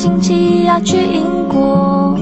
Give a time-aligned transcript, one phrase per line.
[0.00, 2.16] 星期要去英国。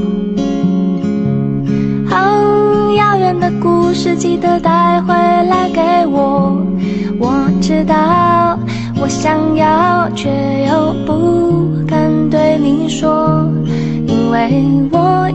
[2.10, 6.56] 哦遥远的故事，记得带回来给我。
[7.20, 8.58] 我知道
[8.98, 10.30] 我想要，却
[10.66, 13.46] 又不敢对你说，
[14.06, 15.25] 因为我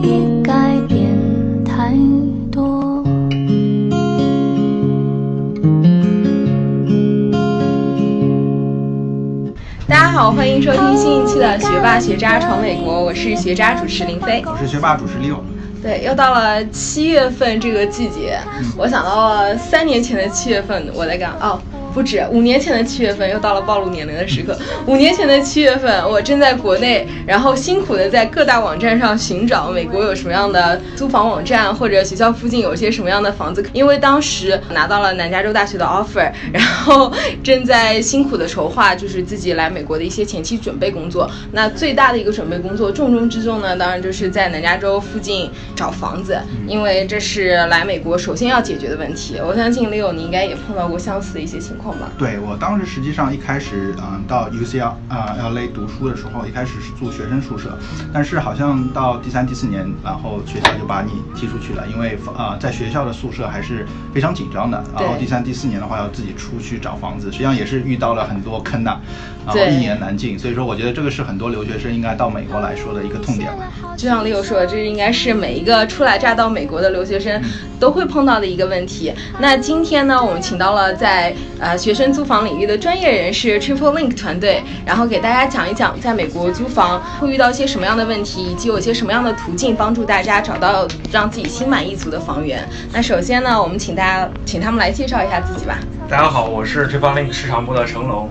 [10.12, 14.42] 好，欢迎收听新一期的《学霸学渣闯美国》，我是学渣主持林飞。
[14.44, 15.38] 我是学霸主持 Leo。
[15.82, 18.38] 对，又到了七月份这个季节，
[18.76, 21.58] 我想到了三年前的七月份我在干哦。
[21.92, 24.58] 不止五年前的七月份，又到了暴露年龄的时刻。
[24.86, 33.64] 五年前的七月份，我正在国内，然后辛苦的在各大网站上寻找美国有什么样的租房网站，或者学校附近有些什么样的房子。
[33.72, 37.12] 因为当时拿到了南加州大学的 offer， 然后
[37.42, 41.30] 正在辛苦的筹划，就是自己来美国的一些前期准备工作。
[41.52, 49.36] 那最大的一个准备工作，重中之重呢，当然就是在南加州附近找房子，因为这是来美国首先要解决的问题。
[49.46, 51.81] 我相信 Leo 你应该也碰到过相似的一些情况。
[52.18, 57.76] 对我当时实际上一开始，嗯，到 UCL 啊 LA 读书的时候，一开始是住学生宿舍，
[58.12, 64.82] 但是好像到第三、第四年，然后学校就把你踢出去了，因为呃在学校的宿舍还是非常紧张的。
[64.94, 69.00] 然后第三、第四年的话要自己出去找房子，实际上也是遇到了很多坑的，
[69.44, 70.38] 然后一言难尽。
[70.38, 73.64] 所以说，我觉得这个是很多留学生应该到美国来说的一个痛点吧。
[73.96, 77.42] 就像 Leo 说的，这应该是每一个初来乍到美国的留学生
[77.80, 79.12] 都会碰到的一个问题。
[79.40, 81.71] 那今天呢，我们请到了在呃。
[81.76, 92.68] 学生租房领域的专业人士 Triple Link 团队，然后给大家讲一讲在美国租房会遇到一些什么样的问题，以及有些什么样的途径帮助大家找到让自己心满意足的房源。
[92.92, 95.78] 那首先呢，我们请大家请他们来介绍一下自己吧。
[96.08, 98.30] 大家好，我是 Triple Link 市场部的成龙。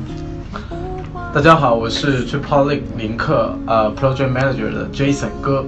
[1.34, 5.66] 大家好，我是 Triple Link 林克呃 Project Manager 的 Jason 哥。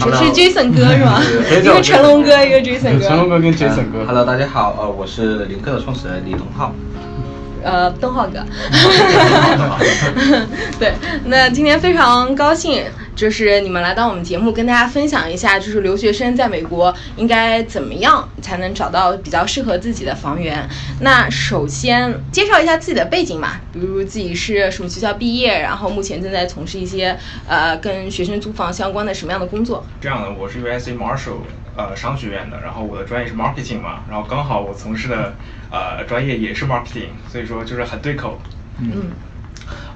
[0.00, 1.20] 这是 Jason 哥是吗？
[1.50, 3.06] 一个成龙哥，一个 Jason 哥。
[3.06, 4.04] 成龙哥跟 Jason 哥。
[4.06, 6.72] Hello，大家好，呃，我是林克的创始人李东浩。
[7.62, 8.44] 呃，东浩哥。
[10.78, 10.92] 对，
[11.24, 12.82] 那今天非常高兴。
[13.16, 20.68] 就是你们来到我们节目，跟大家分享一下，就是留学生在美国应该怎么样才能找到比较适合自己的房源。
[21.00, 27.18] 那首先介绍一下自己的背景嘛，比如自己是什么学校毕业，然后目前正在从事一些
[27.48, 29.86] 呃跟学生租房相关的什么样的工作。
[29.98, 31.40] 这样的，我是 USC Marshall
[31.74, 35.34] 呃商学院的，然后我的专业是 marketing 嘛，然后刚好我从事的
[35.70, 38.38] 呃专业也是 marketing，所以说就是很对口。
[38.78, 39.10] 嗯。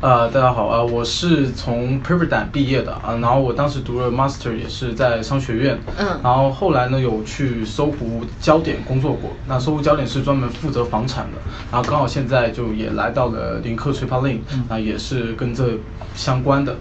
[0.00, 11.38] 呃，大家好，呃，我是从 Pepperdine 毕业的啊，然后我当时读了 Master 也是在商学院，嗯，然后后来呢有去搜狐焦点工作过，那搜狐焦点是专门负责房产的，
[11.70, 14.38] 然后刚好现在就也来到了林克 Triple Link，
[14.68, 15.78] 那也是跟这
[16.14, 16.76] 相关的，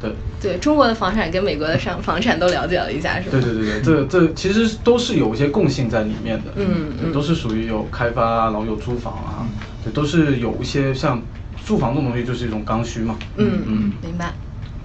[0.00, 3.32] 对，对中国的房产跟美国的商房产都了解了一下，是吧？
[3.32, 9.42] 对对对对，这这其实都是有一些共性在里面的，嗯嗯，都是属于有开发，然后有租房啊，
[9.82, 11.20] 对，都是有一些像。
[11.70, 13.16] 住房这种东西就是一种刚需嘛。
[13.36, 14.32] 嗯嗯，明白。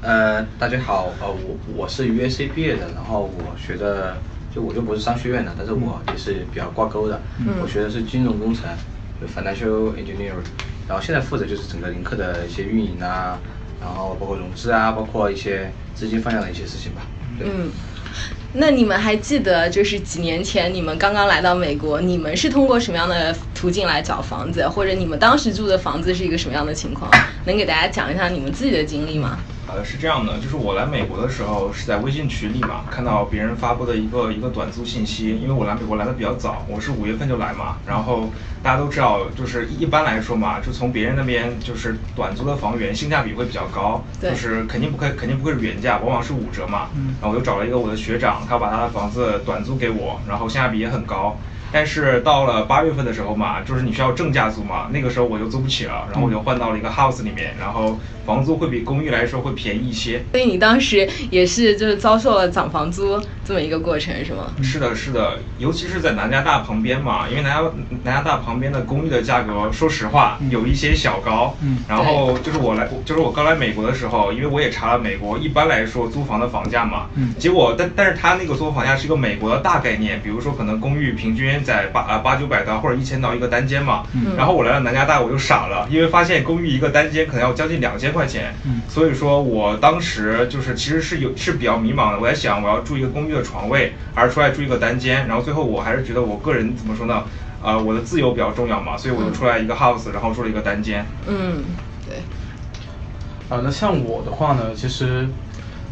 [0.01, 4.15] 呃，大家好，呃，我我是 UAC 毕业的，然后我学的
[4.53, 7.19] 就我就不是商学院的，但是我也是比较挂钩的。
[7.39, 7.55] 嗯。
[7.59, 8.69] 我学的是金融工程，
[9.19, 10.45] 就 financial engineering，
[10.87, 13.41] 然后现在负责就是整个林克的一些运营啊，
[13.81, 17.01] 然后包括融资啊，包括一些资金方向的一些事情吧。
[17.39, 17.71] 嗯。
[18.57, 27.11] 那你们还记得，就是几年前你们刚刚来到美国，你们是通过什么样的途径来找房子，或者你们当时住的房子是一个什么样的情况？
[27.45, 29.37] 能给大家讲一下你们自己的经历吗？
[29.67, 38.31] 呃，是这样的，就是我来美国的时候是在微信群里嘛，看到别人发布的一个一个短租信息，因为我来美国来的比较早，我是五月份就来嘛，然后
[38.61, 46.89] 大家都知道，就是一般来说嘛，就从别人那边就是短租的房源性价比会比较高，就是肯定不会肯定不会是原价，往往是五折嘛，
[47.19, 51.35] 然后我就找了一个我的学长，他把他的房子短租给我，然后性价比也很高。
[51.75, 60.23] 但是到了八月份的时候嘛，就是你需要正价租嘛，那个时候我就租不起了，然后我就换到了一个 house 里面，然后房租会比公寓来说会便宜一些。
[60.31, 64.53] 所以你当时也是就是遭受了涨房租这么一个过程是吗？
[64.63, 67.61] 是的，是的，尤其是在南加大旁边嘛，因为南加
[68.05, 71.57] 南加大旁边的公寓的价格，说实话有一些小高。
[71.61, 71.79] 嗯。
[71.89, 77.07] 然后就是我来，就是我刚来美国的时候，因为我也查了美国一般来说租房的房价嘛。
[77.15, 77.33] 嗯。
[77.37, 81.64] 结果但但是他那个租房价是一个美国的大概念，比如说可能公寓平均。
[81.65, 84.03] 在八啊八九百刀或者一千刀一个单间嘛，
[84.37, 88.53] 然后我来到南加大我就傻了，因为发现公寓一个单间可能要将近两千块钱，
[88.87, 97.23] 所以说我当时就是其实是有是比较迷茫的，我在想我要住一个公寓的床位，还是出来住一个单间，然后最后我还是觉得我个人怎么说呢，
[97.63, 101.03] 呃我的自由比较重要嘛，所以我就出来一个 house，然后住了一个单间。
[101.27, 101.63] 嗯，
[102.07, 102.17] 对。
[103.47, 105.27] 啊，那像我的话呢，其实，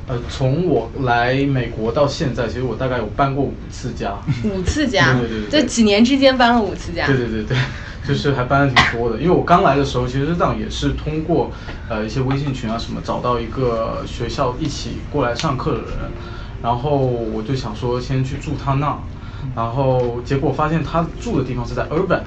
[0.06, 4.20] 呃，从我来美国到现在，其实我大概有搬过五次家。
[4.44, 5.14] 五次家？
[5.14, 5.50] 对对对。
[5.50, 7.06] 这几年之间搬了五次家？
[7.06, 7.58] 对对对对，
[8.06, 9.18] 就是还搬的挺多的。
[9.18, 11.52] 因为我刚来的时候，其实这样也是通过
[11.88, 15.92] 呃一些微信群啊什么，找到一个学校一起过来上课的人，
[16.62, 19.02] 然后我就想说先去住他那，
[19.56, 22.24] 然后结果发现他住的地方是在 Urban。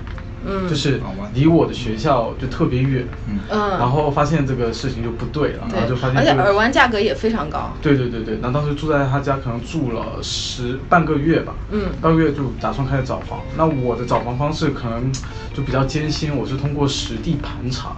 [0.49, 1.01] 嗯，就是
[1.35, 7.73] 离我的学校就特别远，嗯，然后发现这个事情就不对了，然后就发现，而且耳湾价格也非常高。
[7.83, 13.41] 对对对对，那当时住在他家，可能住了十半个月吧，嗯，半个月就打算开始找房。
[13.57, 15.11] 那我的找房方式可能
[15.53, 17.97] 就比较艰辛，我是通过实地盘查，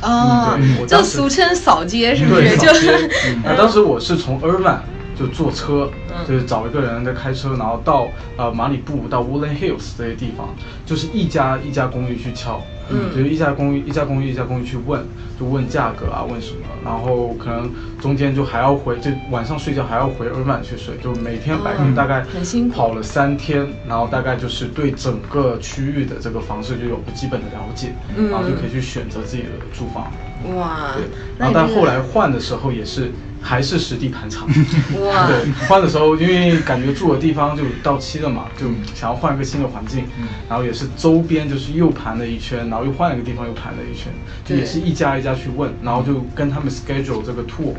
[0.00, 0.56] 啊，
[0.86, 2.56] 就俗称扫街，是不是？
[2.56, 2.68] 就，
[3.44, 4.80] 那当时我是从尔湾。
[5.20, 5.90] 就坐车，
[6.26, 8.08] 就是找一个人在开车，然后到
[8.38, 10.48] 呃马里布到 Woodland Hills 这些地方，
[10.86, 15.04] 就是一家一家公寓去敲，嗯，就是一家公寓一家公寓一家公寓去问，
[15.38, 17.70] 就问价格啊，问什么，然后可能
[18.00, 22.24] 中间就还要回，就晚上睡觉还要回尔曼去睡，就每天白天大概
[22.72, 27.92] 跑了三天，然后大概就是对整个区域的这个房市就有个基本的了解，
[28.30, 30.10] 然后就可以去选择自己的住房。
[30.56, 31.04] 哇，对，
[31.36, 33.12] 然后但后来换的时候也是。
[33.42, 35.26] 还是实地盘查，哇！
[35.28, 40.04] 对，换的时候因为感觉住的地方就到期了嘛，就想要换一个新的环境，
[40.48, 44.12] 然后也是周边就是又盘了一圈，然后又换了一个地方又盘了一圈，
[44.44, 47.74] 就也是一家一家去问，然后就跟他们 schedule 这个 tour，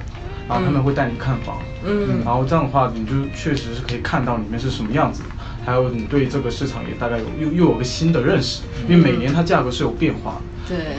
[0.49, 5.21] 然后他们会带你看房，嗯，然后这样的话你就确实是可以看到里面是什么样子，
[5.65, 10.95] 还有你对这个市场也大概有又又有个新的认识，因为每年它价格是有变化的，对。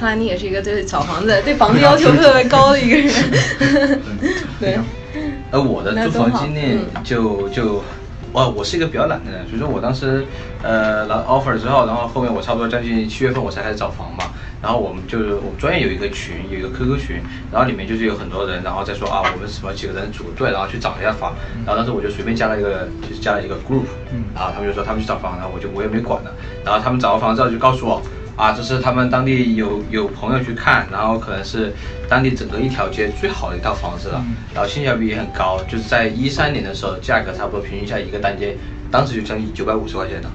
[0.00, 3.12] 看来你也是一个对小房子、 对房子要求特别高的一个人。
[4.58, 4.78] 对。
[5.52, 7.82] 而我的租房经历就就，
[8.32, 10.24] 哦，我是一个比较懒的人，所以说我当时
[10.62, 14.24] 呃拿 offer 之后，然后后面我差不多将近七月份我才开始找房嘛。
[14.62, 17.16] 然后我们就是我们专业有一个群，有一个 QQ 群，
[17.50, 21.34] 然后里面就是有很多人，然后再说啊，我们什么几个人组队，然后去找一下房。
[21.66, 23.84] 然后当时我就随便加了一个，就是加了一个 group，
[24.34, 26.32] 然后他们就说他们去找房，然后我就我也没管了。
[26.64, 28.00] 然后他们找到房之后就告诉我。
[28.36, 31.74] 啊，这是他们当地有有朋友去看，然后可能是
[32.08, 34.24] 当地整个一条街最好的一套房子了，
[34.54, 38.56] 然后性价比也很高，就是在一三年的时候，价格差不多平均下一个单间，
[38.90, 40.30] 当时就将近九百五十块钱的。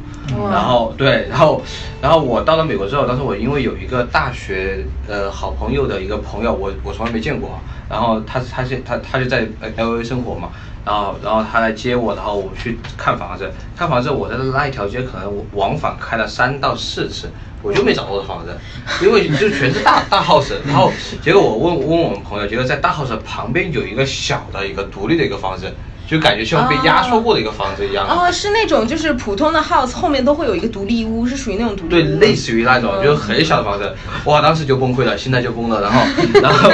[0.51, 1.61] 然后对，然后
[2.01, 10.49] 然后我到了美国之后，当时我因为有一个大学呃好朋友的一个朋友，我我从来没见过，然后他他是他他就在 L A 生活嘛，
[10.85, 17.29] 然后然后他来接我，然后我去看房子，看房子我在那一条街可能往返开了三到四次。
[17.63, 18.55] 我就没找到房子，
[19.01, 25.73] 因为就全是大大 house，然后结果我问问我们朋友，结果在大 house 旁边有一个小的一个独立的一个房子。
[26.07, 28.07] 就感觉像被压缩过的一个房子一样。
[28.07, 31.89] 哦，是那种就是普通的 house 后面都会有一个独立屋，是属于那种独立。
[31.89, 33.95] 对，类似于那种，就是很小的房子。
[34.25, 35.81] 哇，当时就崩溃了，心态就崩了。
[35.81, 36.01] 然后，
[36.41, 36.71] 然后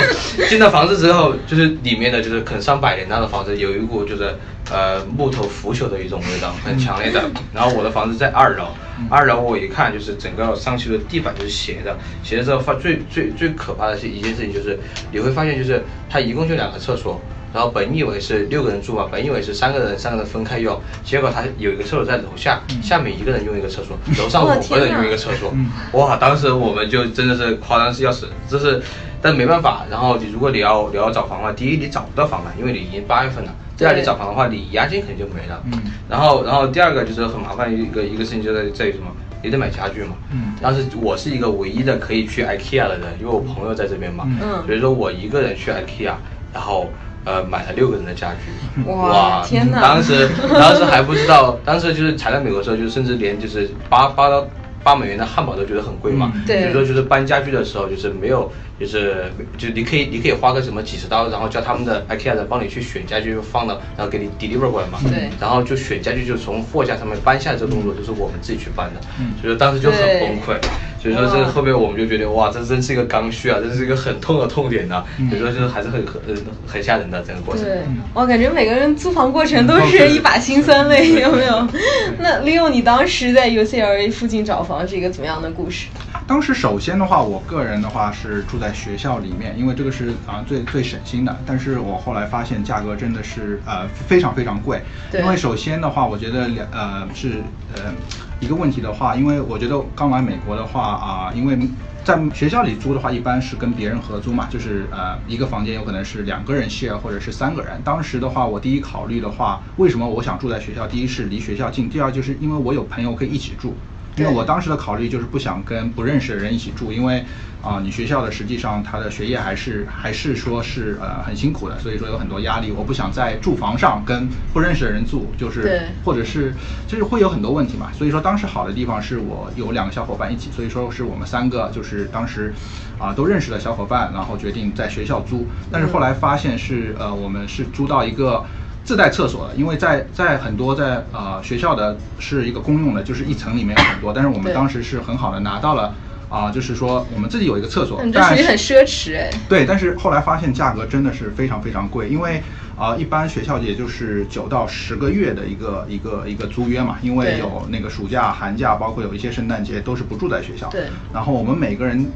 [0.50, 4.36] 进到房子之后，就是里面的就是可能上百年那种房子，有一股就是
[4.72, 7.24] 呃木头腐朽的一种味道，很强烈的。
[7.54, 8.68] 然后我的房子在二楼，
[9.10, 14.77] 二楼我一看就是整个上去的地板就是斜的，斜的之后发最最最可怕的是一件事情就是
[15.12, 17.19] 你会发现就是它一共就两个厕所。
[17.53, 25.53] 然后本以为是六个人住嘛，本以为是三个人，三个人分开用，结果他有一个厕所在楼下，下面一个人用一个厕所，楼上五个人用一个厕所，
[25.93, 26.15] 哇！
[26.15, 28.81] 当时我们就真的是夸张是要死，这是，
[29.22, 29.86] 但没办法。
[29.89, 35.62] 然后你如果你要你要找房的话，第一你找不到房了，因为你已经八月份了；第二你找房的话，你押金肯定就没了。
[35.65, 35.81] 嗯。
[36.08, 39.08] 然后然后第二个就是很麻烦一个一个事情就在在于什么？
[39.43, 40.15] 你得买家具嘛。
[40.31, 40.53] 嗯。
[40.62, 44.25] 当时我是一个唯一的可以去 IKEA 的人，因为我朋友在这边嘛。
[44.41, 44.63] 嗯。
[44.65, 46.13] 所以说我一个人去 IKEA，
[46.53, 46.89] 然后。
[47.24, 49.80] 呃，买了六个人的家具， 哇，天哪！
[49.80, 54.48] 当时当时还不知道， 当时就是才来美国的时候，就甚至连就是八八到
[54.84, 56.34] 八美元的汉堡都觉得很贵嘛。
[56.48, 56.62] 对。
[56.62, 58.51] 所以说就是搬家具的时候，就是没有，
[58.82, 64.98] 就是就你可以你可以花个什么几十刀，然后叫他们的 IKEA 的帮你去选家具放到，然后给你 deliver 过来嘛。
[65.04, 65.30] 对。
[65.40, 69.00] 然后就选家具，就从货架上面搬下来这个动作，就是我们自己去搬的。
[69.20, 69.34] 嗯。
[69.40, 70.60] 所以说当时就很崩溃。
[71.02, 75.04] 所以说这个后面我们就觉得哇，这真是一个刚需啊，这是一个很痛的痛点呐。
[75.30, 76.36] 所以说就是还是很很
[76.68, 77.64] 很吓人的整个过程。
[77.64, 77.82] 对，
[78.14, 81.68] 我感觉每个人租房过程都是一把辛酸泪，有没有？
[82.20, 85.88] 那利用你当时在 UCLA 附近找房是一个怎么样的故事？
[86.28, 91.38] 当时首先的话，我个人的话是住在学校里面，因为这个是啊最最省心的。
[91.46, 94.82] 但是我后来发现价格真的是呃非常非常贵。
[95.13, 97.42] 因为首先的话，我觉得两呃是
[97.75, 97.94] 呃。
[98.42, 101.56] 一个问题的话，因为我觉得刚来美国的话啊，因为
[102.04, 107.80] 在学校里租的话，一般是跟别人合租嘛，就是呃一个房间有可能是两个人 share 或者是三个人。
[107.84, 110.88] 当时的话，我第一考虑的话，为什么我想住在学校？
[110.88, 113.75] 第一是离学校近，第二就是因为我有朋友可以一起住。
[114.18, 117.24] 因为我当时的考虑就是不想跟不认识的人一起住，因为
[117.62, 125.62] 啊，你学校的实际上他的学业还是还是说是呃很辛苦的，所以说有很多压力，我不想在住房上跟不认识的人住，就是
[126.03, 126.53] 或者是
[126.88, 127.91] 就是会有很多问题嘛。
[127.94, 132.53] 所以说当时好的地方是我有两个小伙伴一起，所以说是我们三个就是当时
[132.98, 138.44] 啊都认识的小伙伴，然后决定在学校租，但是后来发现是呃我们是租到一个。
[138.84, 145.94] 自带厕所的，因为在在很多在呃学校的是一个公用的，就是一层里面有很多，但是我们当时是很好的拿到了
[146.30, 149.30] 啊，就是说我们自己有一个厕所，但是很奢侈哎。
[149.48, 152.42] 对，但是后来发现价格真的是非常非常贵，因为
[152.76, 160.68] 啊一般学校也就是九到十个月的一个一个一个租约嘛，因为有那个暑假、寒假，包括有一些圣诞节都是不住在学校。
[160.70, 160.86] 对。
[161.14, 162.10] 然后我们每个人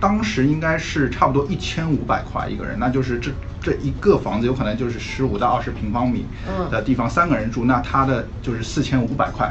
[0.00, 3.30] 当时应该是差不多一千五百块一个人，那就是这。
[3.60, 6.26] 这一个房子有可能就是十五到二十平方米
[6.70, 9.46] 的地方，三个人住，那他的就是四千五百块，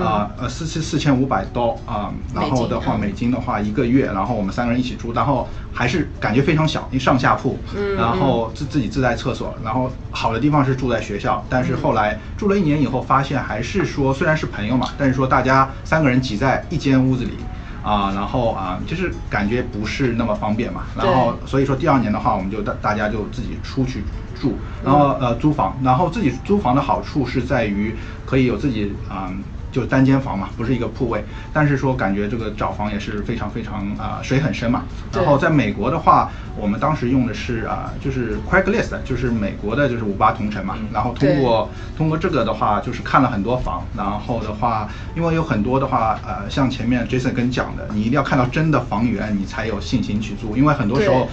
[0.00, 7.58] 啊呃四四四千五百刀啊，然后的话美金的话一个月，然后我们三个人一起住，然后还是感觉非常小，一上下铺，
[7.96, 17.38] 然后自自己自带厕所，然后好的地方是住在学校，但是后来住了一年以后发现还是说虽然是朋友嘛，但是说大家三个人挤在一间屋子里。
[17.82, 24.04] 啊，然后啊，就是感觉不是那么方便嘛，然后所以说第二年的话，我们就大大家就自己出去
[24.34, 29.32] 住，然后呃租房，然后自己租房的好处是在于可以有自己啊。
[29.78, 34.82] 就单间房嘛，不是一个铺位，但是说感觉这个找房也是非常非常啊水很深嘛。
[35.12, 40.74] 然后在美国的话，我们当时用的是啊就是 Craigslist，就是美国的就是五八同城嘛。
[40.92, 43.84] 然后通过通过这个的话，就是看了很多房。
[43.96, 50.56] 然后的话，因为有很多的话，呃，像前面 Jason 跟讲的，你一定要看到真的房源，你才有信心去租。
[50.56, 51.28] 因为很多时候。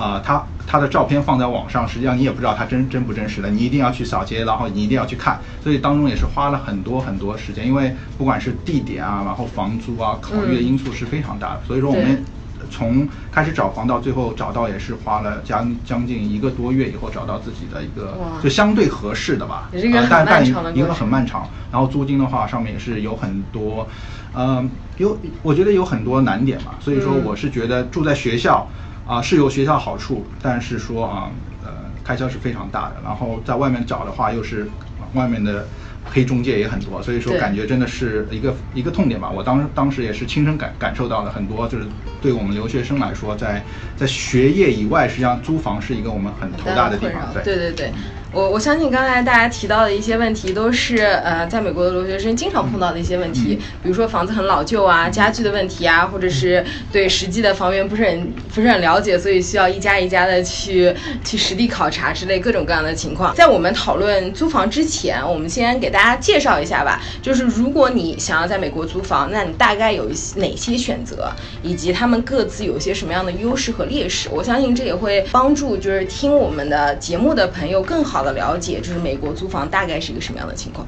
[0.00, 12.24] 啊，他他的照片放在网上，实际上你也不知道他真真不真实的，你一定要去扫街，然后你一定要去看，所以当中也是花了很多很多时间，因为不管是地点啊，然后房租啊，考虑的因素是非常大的，所以说我们
[12.70, 19.68] 从开始找房到最后找到也是花了将将近一个多月以后找到自己的一个就相对合适的吧，
[20.08, 23.86] 但但一个很漫长，然后租金的话上面也是有很多，
[24.34, 28.66] 嗯，有我觉得有很多难点嘛，所以说我是觉得住在学校。
[29.10, 31.28] 啊，是有学校好处，但是说啊，
[31.64, 31.70] 呃，
[32.04, 32.96] 开销是非常大的。
[33.02, 34.70] 然后在外面找的话，又是
[35.14, 35.66] 外面的
[36.04, 39.28] 黑中介也很多，所以说感觉真的是一个一个痛点吧。
[39.28, 41.88] 我当当时也是亲身感感受到了很多，就是
[42.22, 43.60] 对我们留学生来说，在
[43.96, 47.34] 在学业以外，实际上租房是一个我们很头大的地方。
[47.42, 47.92] 对对对。
[48.32, 60.94] 我我相信刚才大家提到的一些问题，都是呃在美国的留学生经常碰到的一些问题，比如说房子很老旧啊，家具的问题啊，或者是对实际的房源不是很不是很了解，所以需要一家一家的去
[61.24, 63.34] 去实地考察之类各种各样的情况。
[63.34, 71.32] 在我们讨论租房之前，我们先给大家介绍一下吧，就是如果你想要在美国租房，那你大概有一些哪些选择，
[71.64, 74.28] 以及他们各自有些什么样的优势和劣势。
[74.30, 78.19] 我相信这也会帮助就是听我们的节目的朋友更好。
[78.20, 80.86] 好的了解，就是美国租房大概是一个什么样的情况。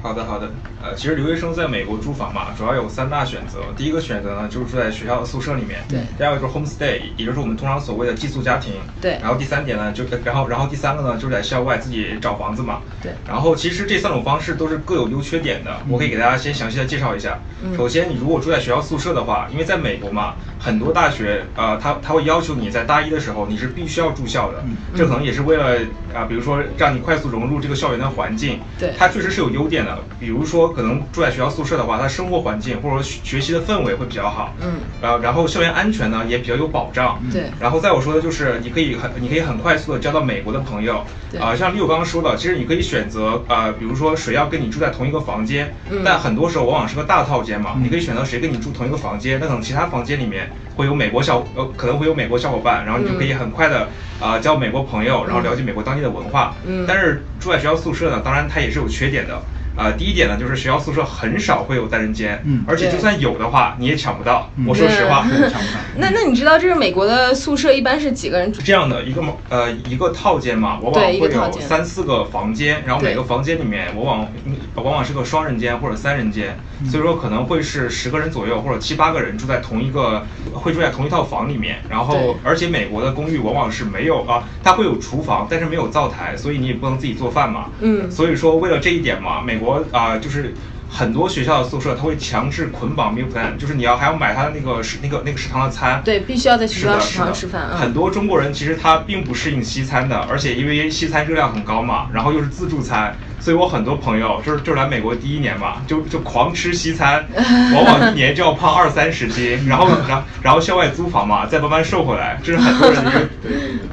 [0.00, 0.48] 好的，好的。
[0.84, 3.60] 呃，其实留学生在美国租房嘛，主要有三大选择。
[3.74, 5.80] 第一个选择呢，就是住在学校的宿舍里面。
[5.88, 6.00] 对。
[6.18, 8.74] 第二个就是 home stay，也就是我们通常所谓的寄宿家庭。
[9.00, 9.12] 对。
[9.22, 12.82] 然后第三点呢，就然后然后第三个呢，就是在校外自己找房子嘛。
[13.02, 13.12] 对。
[13.26, 17.38] 然后其实这三种方式都是各有优缺点的，我可以给大家先详细的介绍一下。
[17.62, 17.74] 嗯。
[17.74, 24.62] 首先，你如果住在学校宿舍的话，因为在美国嘛，很多大学呃，他他会要求你在大一的时候你是必须要住校的。
[24.66, 24.76] 嗯。
[24.94, 25.78] 这可能也是为了
[26.14, 28.60] 啊，比如说让你快速融入这个校园的环境。
[28.78, 28.92] 对。
[28.98, 30.73] 它确实是有优点的，比如说。
[30.74, 37.44] 可能住在学校宿舍的话，他生活环境或者说学习的氛围会比较好，嗯，然后然后校园安全呢也比较有保障，对。
[37.60, 41.04] 然后再我说的就是你可以很你可以很快速的交到美国的朋友，
[41.40, 46.02] 啊，像六刚刚说的，其实你可以选择啊，比如说谁要跟你住在同一个房间，嗯。
[46.04, 53.88] 但很多时候往往是个大套间嘛，你可以选择谁跟你住同一个房间，那可能其他房间里面会有美国小呃可能会有美国小伙伴，然后你就可以很快的
[54.20, 56.84] 啊交美国朋友，然后了解美国当地的文化，嗯。
[56.86, 59.40] 但是住在学校宿舍呢，当然它也是有缺点的。
[59.76, 64.48] 呃，第一点呢，就是学校宿舍很少会有单人间，嗯，而且就算有的话，你也抢不到。
[64.66, 65.80] 我说实话，抢不到。
[65.98, 68.62] 那那你知道，这是美国的宿舍一般是几个人住？
[68.62, 74.28] 这样的一个呃一个套间嘛，往往会有三四个房间，然后每个房间里面往往
[74.76, 76.56] 往往是个双人间或者三人间，
[76.88, 81.82] 所以说可能会是十个人左右或者七八个人住在同一个会住在同一套房里面。
[81.90, 87.66] 然后而且美国的公寓往往是没有啊，它会有厨房，但是没有灶台，所以你也不能自己做饭嘛。
[87.80, 89.58] 嗯，所以说为了这一点嘛，美。
[89.64, 90.52] 我啊，就是
[90.88, 96.02] 很多学校的宿舍，他会强制捆绑 meal plan，就是你要还要买他的那个食那个那个食堂的餐。
[96.04, 97.68] 对，必须要在学校食堂吃饭。
[97.68, 103.16] 很多中国人其实他并不适应西餐的，而且因为西餐热量很高嘛，然后又是自助餐。
[103.44, 107.22] 所以我很多朋友就是就是来美国第一年嘛，就就狂吃西餐，
[107.74, 113.20] 往往一年就要胖二三十斤，然后然后 然后校外租房嘛，再慢慢瘦回来，这是很多人的一个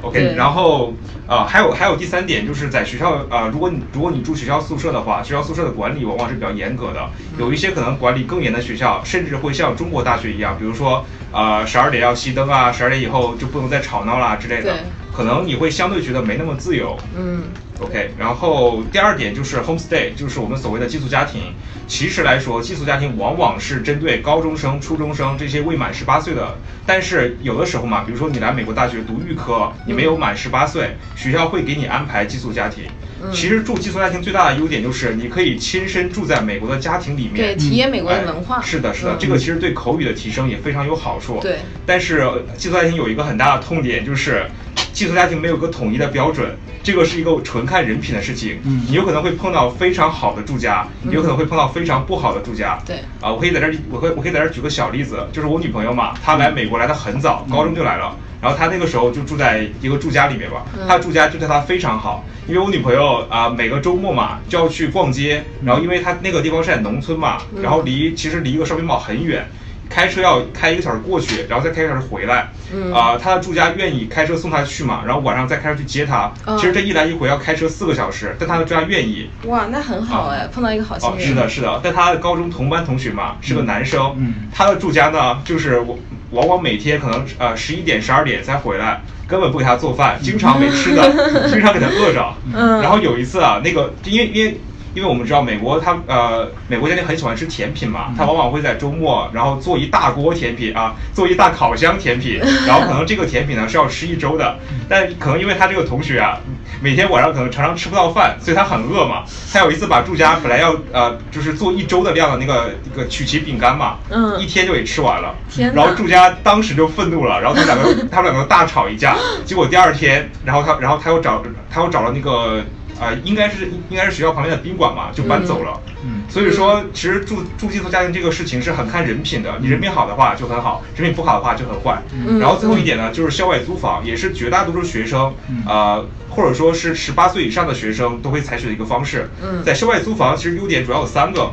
[0.00, 0.34] OK。
[0.34, 0.94] 然后
[1.28, 7.06] 啊，还有还有第三点就是在学校啊，如果你如果你住学校宿舍的话，学校宿舍的管理往往是比较严格的，
[7.38, 14.78] 有一些可能管理更严的学校，甚至会像中国大学一样，比如说啊十二点要熄灯啊，十二点以后就不能再吵闹啦之类的，
[15.14, 16.96] 可能你会相对觉得没那么自由。
[17.16, 17.42] 嗯。
[17.80, 21.52] OK，然后第二点就是 homestay，就是我们所谓的寄宿家庭。
[21.88, 26.56] 其实来说，寄宿家庭往往是针对高中生、初中生这些未满十八岁的。
[26.86, 32.84] 但是有的时候嘛，比如说你来美国大学读预科，你没有满十八岁，学校会给你安排寄宿家庭。
[33.32, 38.60] 其实住寄宿家庭最大的优点就是你可以亲身住在美国的家庭里面，对，体验美国的文化。
[38.62, 41.38] 是的，是的，这个其实对口语的提升也非常有好处。
[41.40, 41.58] 对。
[41.84, 44.46] 但是寄宿家庭有一个很大的痛点，就是
[44.92, 48.60] 寄宿家庭没有个统一的标准，这个是一个纯看人品的事情。
[48.64, 48.84] 嗯。
[48.88, 52.78] 你有可能会碰到非常好的住家，你有可能会碰到非常不好的住家。
[52.86, 52.96] 对。
[53.20, 58.16] 啊，我可以在这儿，我可以我可以在这儿举个小例子，就是我女朋友嘛，她来美国来的很早，高中就来了。
[58.42, 69.48] 然后他那个时候就住在一个住家里面吧，他住家就对他非常好，因为我女朋友啊每个周末嘛就要去逛街，然后因为他那个地方是在农村嘛，然后离其实离一个 shopping mall 很远，
[69.92, 72.48] 开车要开一个小时过去，然后再开一个小时回来，
[72.94, 79.28] 啊他的住家愿意开车送他去嘛，然后晚上再开车去接他，其实这一来一回要开车四个小时，但他的住家愿意。
[79.44, 81.28] 哇，那很好哎，碰到一个好心人。
[81.28, 85.98] 是的，是的，但他的高中同班同学嘛是个男生，他的住家呢就是我。
[86.32, 91.02] 往往每天可能呃十一点十二点才回来，根本不给他做饭，经常没吃的，
[91.46, 92.34] 经常给他饿着。
[92.54, 92.80] 嗯。
[92.80, 94.58] 然后有一次啊，那个因为因为
[94.94, 104.56] 因为我们知道美国他呃美国家庭很喜欢吃甜品嘛，他往往会在周末然后做一大锅甜品啊，做一大烤箱甜品，然后可能这个甜品呢是要吃一周的，
[104.88, 106.38] 但可能因为他这个同学啊。
[106.80, 109.22] 每天晚上可能常常吃不到饭，所以他很饿嘛。
[109.52, 115.32] 他有一次把住家本来要呃就是做一周的量的那个一个曲奇饼干嘛，嗯，一天就给吃完了。
[115.72, 119.16] 然后住家当时就愤怒了，然后他们两个他们两个大吵一架。
[119.46, 121.40] 结果第二天，然后他然后他又找
[121.70, 122.60] 他又找了那个。
[123.02, 125.80] 啊，应该是应该是学校旁边的宾馆嘛，就搬走了。
[126.04, 132.00] 嗯，所以说其实住住寄宿家庭这个事情是很看人品的，你人品好的话就很好，人品不好的话就很坏。
[132.38, 135.34] 然后最后一点呢，就是校外租房，也是绝大多数学生，
[135.66, 139.28] 呃，或者说是十八岁以上的学生都会采取的一个方式。
[139.42, 141.50] 嗯，在校外租房，其实优点主要有三个。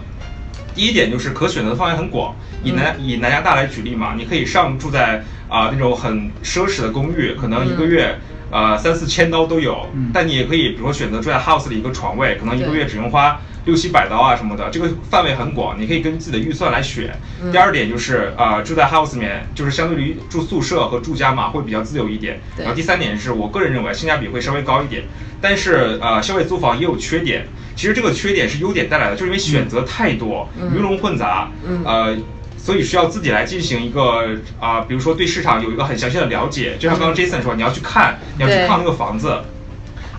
[0.75, 8.17] 第一点就是可选择的范围很广，以南以南加大来举例嘛，你可以上住在啊那种很奢侈的公寓，可能一个月。
[8.51, 17.15] 呃，三四千刀都有，但你也可以，比如说选择住在 house 的一个床位，可能一个月只用花六七百刀啊什么的，这个范围很广，你可以根据自己的预算来选。
[17.51, 22.39] 第二点就是呃，住在 house 里面，就是相对于住宿舍和住家嘛，会比较自由一点。
[22.57, 25.03] 然后第三点是我个人认为性价比会稍微高一点，
[25.39, 31.51] 但是呃，消费租房也有缺点，其实这个缺点是优点带来的，就是因为选择太多，鱼龙混杂，
[31.85, 32.17] 呃。
[32.61, 39.41] 所以需要自己来进行一个啊，比如说对市场有一个很详细的了解，就像刚刚 Jason 说，你要去看，你要去看那个房子，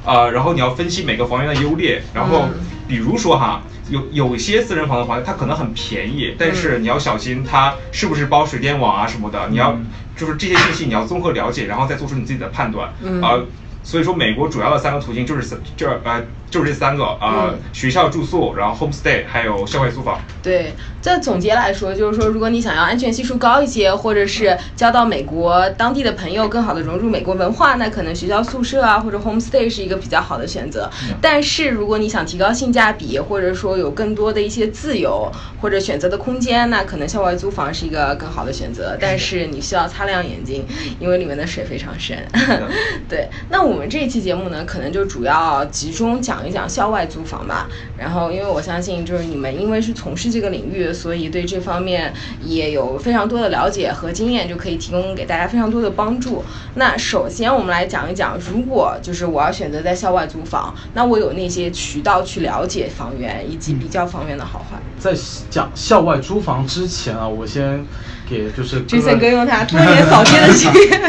[0.04, 2.48] 呃，然后你要分析每个房源的优劣，然后
[2.88, 9.78] 比如说哈，有有些私人房的房它可能很便宜，但是你要小心它是不是包水电网啊什么的，你要
[10.16, 13.38] 就是这些信息你要综合了解，然后再做出你自己的判断，啊。
[13.82, 20.20] 所以说，美国主要的三个途径就是这呃，就是这三个啊，学校住宿，然后 homestay，还有校外租房。
[20.42, 30.88] 对，这总结来说，就是说，如果你想要安全系数高一些，或者是交到美国当地的朋友，更好的融入美国文化，那可能学校宿舍啊，或者 homestay 是一个比较好的选择。
[31.20, 38.96] 但是，如果你想提高性价比，或者说有更多的一些自由或者选择的空间，那可能校外租房是一个更好的选择。
[39.00, 40.66] 但是你需要擦亮眼睛，
[40.98, 42.18] 因为里面的水非常深。
[43.08, 43.69] 对，那我。
[43.70, 47.68] 我们这一期节目呢，可能就主要集中讲一讲校外租房吧。
[47.96, 52.12] 然后，因为我相信，就是你们因为是从事这个领域，所以对这方面
[52.44, 56.42] 也有非常多的了解和经验，就可以提供给大家非常多的帮助。
[56.74, 64.76] 那首先，我们来讲一讲，如果就是我要选择在校外租房，那我有那些渠道去了解房源以及比较房源的好坏。
[64.98, 65.14] 在
[65.48, 67.84] 讲校外租房之前啊，我先。
[68.30, 71.00] 给就是，j a 哥用他多年扫街的经验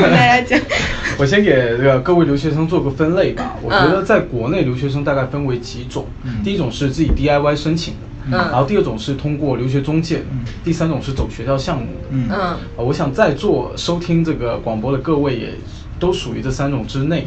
[0.00, 0.58] 跟大家讲。
[1.16, 3.56] 我先给这个各位留学生做个分类吧。
[3.62, 6.06] 我觉得在国内留学生大概分为几种，
[6.42, 7.94] 第一种是自己 DIY 申请
[8.30, 10.22] 的，然后第二种是通过留学中介，
[10.64, 12.08] 第三种是走学校项目的。
[12.10, 12.28] 嗯，
[12.76, 15.54] 我想在座收听这个广播的各位也
[15.98, 17.26] 都属于这三种之内。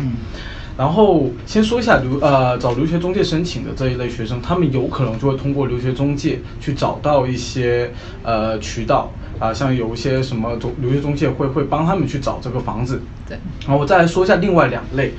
[0.77, 7.91] 然后先说一下留呃找留学中介申请的这一类学生，他们有可能就会通过留学中介去找到一些
[8.23, 13.01] 呃渠道啊，像有一些什么中留学中介会会帮他们去找这个房子。
[13.27, 13.37] 对。
[13.67, 15.13] 然后我再来说一下另外两类，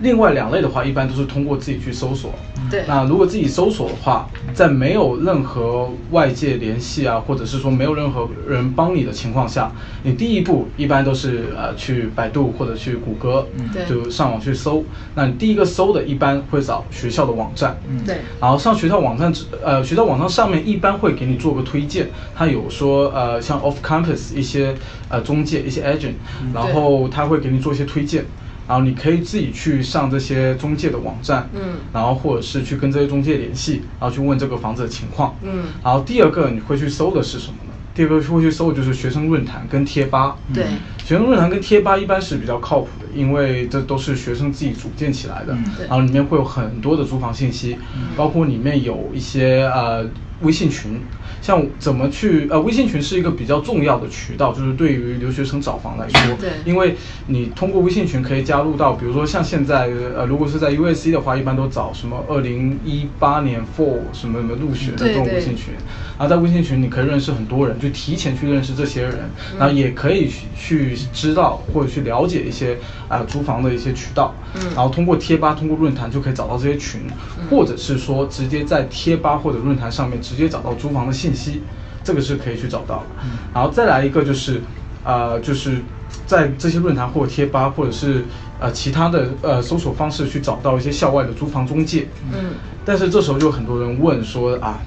[0.00, 2.32] 另外两类的话，一般都是通过自己去搜索。
[2.70, 2.84] 对。
[2.88, 13.46] 那如果自己搜索的话，在没有任何外界联系啊，或者是说没有任何人帮你的情况下，你第一步一般都是呃去百度或者去谷歌，
[13.88, 14.84] 就上网去搜。
[15.14, 17.78] 那你第一个搜的，一般会找学校的网站。
[17.88, 18.16] 嗯，对。
[18.40, 24.74] 然后上学校网站之呃学校网站上面一般会给你做个推荐，它有说呃像 off campus 一些
[25.08, 26.14] 呃中介一些 agent，
[26.52, 28.24] 然后他会给你做一些推荐。
[28.66, 37.74] 然后你可以自己去上这些中介的网站，嗯，然后或者是去跟这些中介联系，然后去问这个房子的情况，嗯，然后第二个你会去搜的是什么呢？
[37.94, 40.64] 第二个会去搜的就是学生论坛跟贴吧，对，
[41.04, 45.56] 学生论坛跟贴吧一般是比较靠谱的，因为这都是学生自己组建起来的，
[45.88, 47.76] 然后里面会有很多的租房信息，
[48.16, 50.08] 包括里面有一些呃。
[50.42, 51.00] 微信群，
[51.40, 56.96] 像怎么去呃，微信群是一个比较重要的渠道，就是对于留学生找房来说，对，因为
[57.28, 65.72] 你通过微信群可以加入到，比如说像现在呃，如果是在 USC 的话，一般都找什么二零一八年 Fall 什么什么入学的这种微信群，
[66.18, 72.76] 然后在微信群你可以认识很多人，就提前去认识这些人，然后也可以去去知道或者去了解一些
[73.08, 77.00] 啊租房的一些渠道，嗯，然后通过贴吧、通过论坛就可以找到这些群，
[77.48, 80.20] 或者是说直接在贴吧或者论坛上面。
[80.24, 81.62] 直接找到租房的信息，
[82.02, 83.06] 这个是可以去找到的。
[83.52, 84.60] 然后再来一个就是，
[85.04, 85.82] 呃，就是
[86.26, 88.24] 在这些论坛或者贴吧或者是
[88.58, 92.08] 呃其他的呃搜索方式去找到一些校外的租房中介。
[92.32, 92.54] 嗯。
[92.86, 94.78] 但是这时候就很多人问说啊，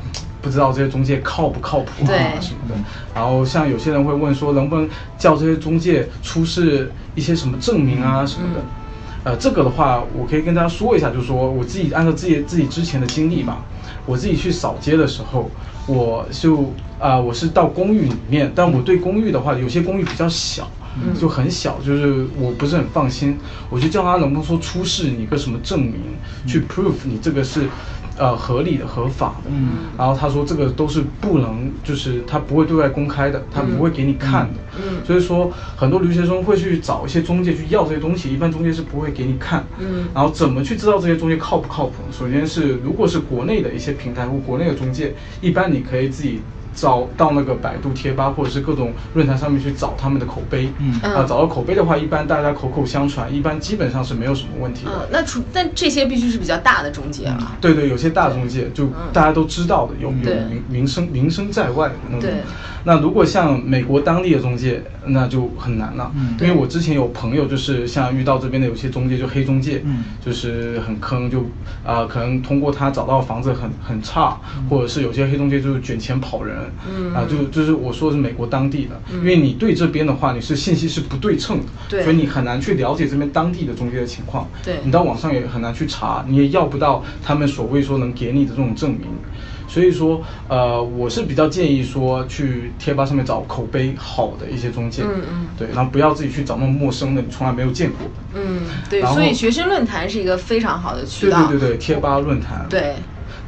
[0.42, 2.76] 不知道这些中介靠不靠谱啊什么的。
[3.14, 8.62] 然后像有些人会问说，能不能叫这些中介出示一些什么证明啊什么的？
[9.24, 13.66] 呃，这个的话，我可以跟大家说一下，就是说我自己按照自己自己之前的经历吧，
[14.08, 15.52] 我自己去扫街的时候，
[15.86, 20.68] 我就啊，我是到公寓里面，但我对公寓的话，有些公寓比较小，
[21.20, 23.38] 就很小，就是我不是很放心，
[23.70, 25.94] 我就叫他能不能说出示你个什么证明，
[26.48, 27.70] 去 prove 你这个是。
[28.18, 41.94] 呃，合理的、合法的，嗯，然后他说这个都是不能，就是他不会对外公开的，他不会给你看的，嗯，所以说很多留学生会去找一些中介去要这些东西，一般中介是不会给你看，嗯，然后怎么去知道这些中介靠不靠谱？
[42.12, 46.42] 首先是如果是国内的一些平台或国内的中介，一般你可以自己。
[46.78, 50.94] 找到那个百度贴吧或者是各种论坛上面去找他们的口碑，嗯。
[51.02, 54.92] 啊，找到口碑的话，一般大家口口相传，一般基本上是没有什么问题的。
[54.94, 57.58] 嗯，那除但这些必须是比较大的中介啊。
[57.60, 62.30] 对对，有些大中介就大家都知道的，有有名名声名声在外的那种。
[62.84, 66.36] 那如果像美国当地的中介，那就很难了，嗯。
[66.40, 70.04] 因为我之前有朋友就是像遇到这边的有些中介就黑中介，嗯。
[70.24, 71.44] 就是很坑，就
[71.86, 74.38] 啊可能通过他找到房子很很差，
[74.70, 76.56] 或者是有些黑中介就是卷钱跑人，
[77.14, 84.78] 啊就就是我说的是美国当地的，因为你对这边的话你是信息是不对称的，所以你很难去了解这边当地的中介的情况，对。
[84.84, 89.08] 你到网上也很难去查，你也要不到他们所谓说能给你的这种证明。
[89.70, 102.96] 所以说，呃，我是比较建议说去贴吧上面找口碑好的一些中介，嗯嗯，对，然后不要自己去找那种陌生的，你从来没有见过的，嗯，对，所以学生论坛是一个非常好的渠道，对对对对，贴吧论坛，对，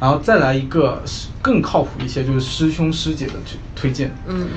[0.00, 1.02] 然后再来一个
[1.42, 4.10] 更靠谱一些，就是师兄师姐的推推荐，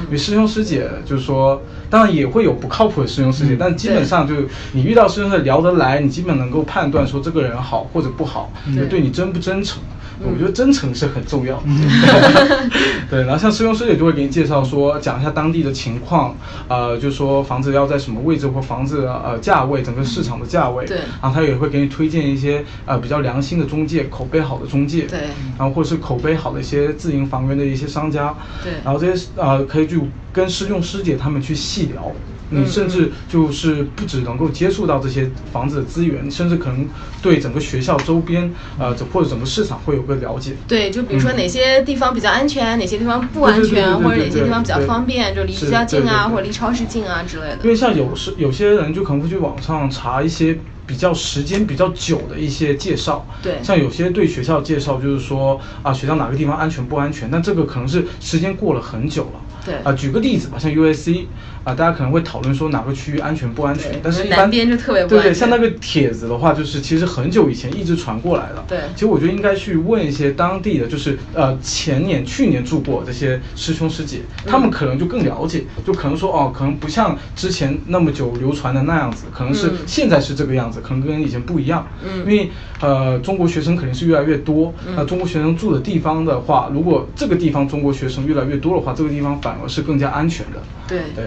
[0.05, 4.35] 因为师兄师姐就是说，当然也会有不靠谱的师兄师姐，但基本上就
[4.73, 9.81] 你遇到师兄师姐聊得来，你基本能够判断说这个人好或者不好，就对你真不真诚。
[10.25, 11.63] 我觉得真诚是很重要的，
[13.09, 13.21] 对。
[13.23, 16.35] 然后像师兄师姐就会给你介绍说，讲一下当地的情况，
[16.67, 20.85] 呃，就说房子要在什么位置或房子呃价位，整个市场的价位。
[20.85, 20.97] 对。
[21.21, 25.03] 然后他也会给你推荐一些呃比较良心的中介，口碑好的中介。
[25.03, 25.19] 对。
[25.57, 28.33] 然后或者是口碑好的一些自营房源的一些商家。
[28.63, 28.73] 对。
[28.83, 29.99] 然后这些呃可以去
[30.31, 32.11] 跟师兄师姐他们去细聊。
[32.53, 36.87] 你甚至就是不只能够接触到这些房子的资源，甚至可能
[37.21, 40.53] 对整个学校周边，呃，或者整个市场会有个了解。
[40.67, 47.59] 对，就比如说哪些地方比较安全，哪些地方不安全，或者哪些地方比较方便，就离学校近啊，或者离超市近啊之类的。
[47.63, 53.25] 因为像有时有些人就可能会去网上查一些比较时间比较久的一些介绍。
[53.41, 53.55] 对。
[53.63, 59.39] 像有些对学校介绍就是说啊，学校哪个地方安全不安全，但这个可能是时间过了很久了。
[59.65, 59.75] 对。
[59.83, 61.25] 啊，举个例子吧，像 USC。
[61.63, 68.63] 啊，大家可能会讨论说哪个区域安全不安全，但是一般就特别对对，像那个帖子的话，就是其实很久以前一直传过来的。
[68.67, 81.87] 对，其实我觉得应该去问一些当地的，就是呃前年、去年住过这些师兄师姐，他们可能就更了解，就可能说哦，可能不像之前那么久流传的那样子，可能是现在是这个样子，可能跟以前不一样。
[82.03, 82.49] 嗯，因为
[82.81, 90.61] 呃中国学生肯定是越来越多，那中国学生住的地方的话，如果这个地方中国学生越来越多的话，这个地方反而是更加安全的。
[90.87, 91.25] 对对。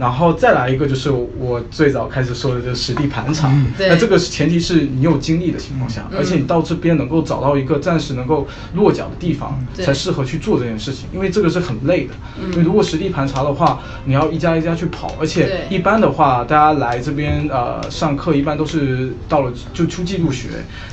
[0.00, 3.52] 然后再来一个就是我最早开始说的，就是实地盘查。
[3.76, 3.90] 对。
[3.90, 11.06] 那这个前提是你有精力的情况下，而且你到这边能够找到一个暂时能够落脚的地方，才适合去做这件事情。
[11.12, 12.14] 因为这个是很累的。
[12.50, 20.48] 因为如果实地盘查的话，你要一家一家去跑，而且一般的话，大家来这边呃上课一般都是到了就秋季入学。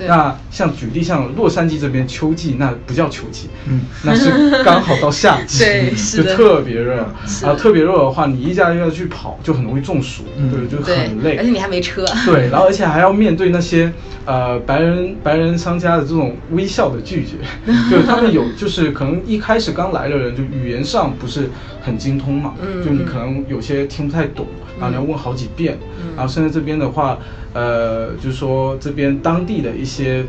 [0.06, 5.64] 那像举例像洛杉矶这边秋季，那不叫秋季，嗯，那是刚好到夏季，
[6.18, 6.98] 就特别热。
[7.44, 11.38] 啊，特别热的话，你一家一家去跑，就很容易中暑，对，就很累。
[11.38, 12.06] 而且你还没车。
[12.26, 13.92] 对，然后而且还要面对那些
[14.26, 17.38] 呃白人白人商家的这种微笑的拒绝，
[17.90, 21.50] 就他们有就是可能一开始刚来的人就语言上不是
[21.82, 24.48] 很精通嘛，就你可能有些听不太懂，
[24.80, 25.78] 然后你要问好几遍，
[26.16, 27.18] 然后甚至这边的话，
[27.54, 30.26] 呃，就是说这边当地的一些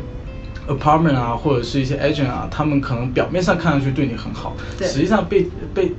[0.67, 5.91] apartment 啊，或者是一些 agent 啊，他们可能表面上看上去对你很好，实际上被被。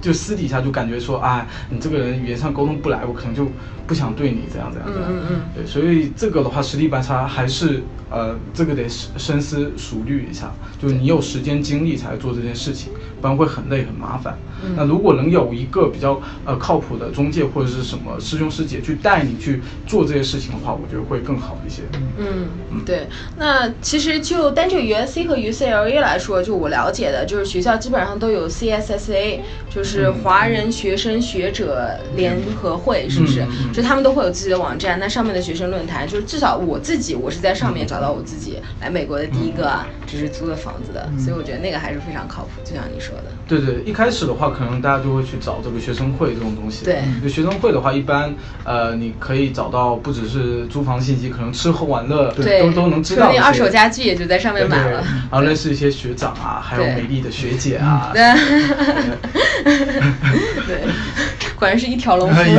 [0.00, 3.46] 就私底下就感觉说，啊，你这个人语言上沟通不来，我可能就
[3.86, 5.10] 不想对你怎样怎样怎样。
[5.10, 14.38] 嗯嗯对，所以这个的话，实力白差还是呃，这个得深思熟虑一下，就是你有时间精力才做这件事情，不然会很累很麻烦。
[14.76, 21.80] 那如果能有一个比较呃靠谱的中介或者是什么师兄师姐去带你去做这些事情的话，我觉得会更好一些。
[22.18, 23.06] 嗯，对。
[23.38, 29.89] 那其实就单就 USC 和 UCLA 来说，就我了解的，就是学校基本上都有 CSSA，就是
[30.22, 33.44] 华人学生学者联合会，是不是？
[33.72, 43.24] 就他们都会有自己的网站，那上面的学生论坛，就是至少我自己，我是在上面找到我自己来美国的第一个就是租的房子的，所以我觉得那个还是非常靠谱，就像你说的。
[43.50, 44.50] 对对，一开始的话。
[44.50, 46.84] 可能大家就会去找这个学生会这种东西。
[46.84, 48.34] 对，学生会的话，一般
[48.64, 53.32] 呃，你可以找到不只是租房信息，可能吃喝玩乐都都能知道。
[53.40, 55.02] 二手家具也就在上面买了。
[55.30, 58.10] 然后认识一些学长啊，还有美丽的学姐啊。
[58.12, 58.22] 对。
[60.66, 60.82] 对，
[61.60, 62.58] 果然是一条龙服务。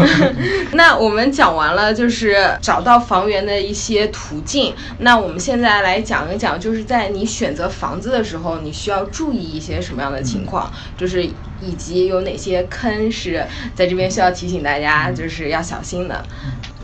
[0.74, 4.74] 那我们讲完了，就是找到房源的一些途径。
[4.98, 10.72] 那我们现在来讲一讲，就是在你选择房子的时候，你需要注意一些什么样的情况？
[10.96, 16.24] 就是以及有哪些坑是在这边需要提醒大家，就是要小心的。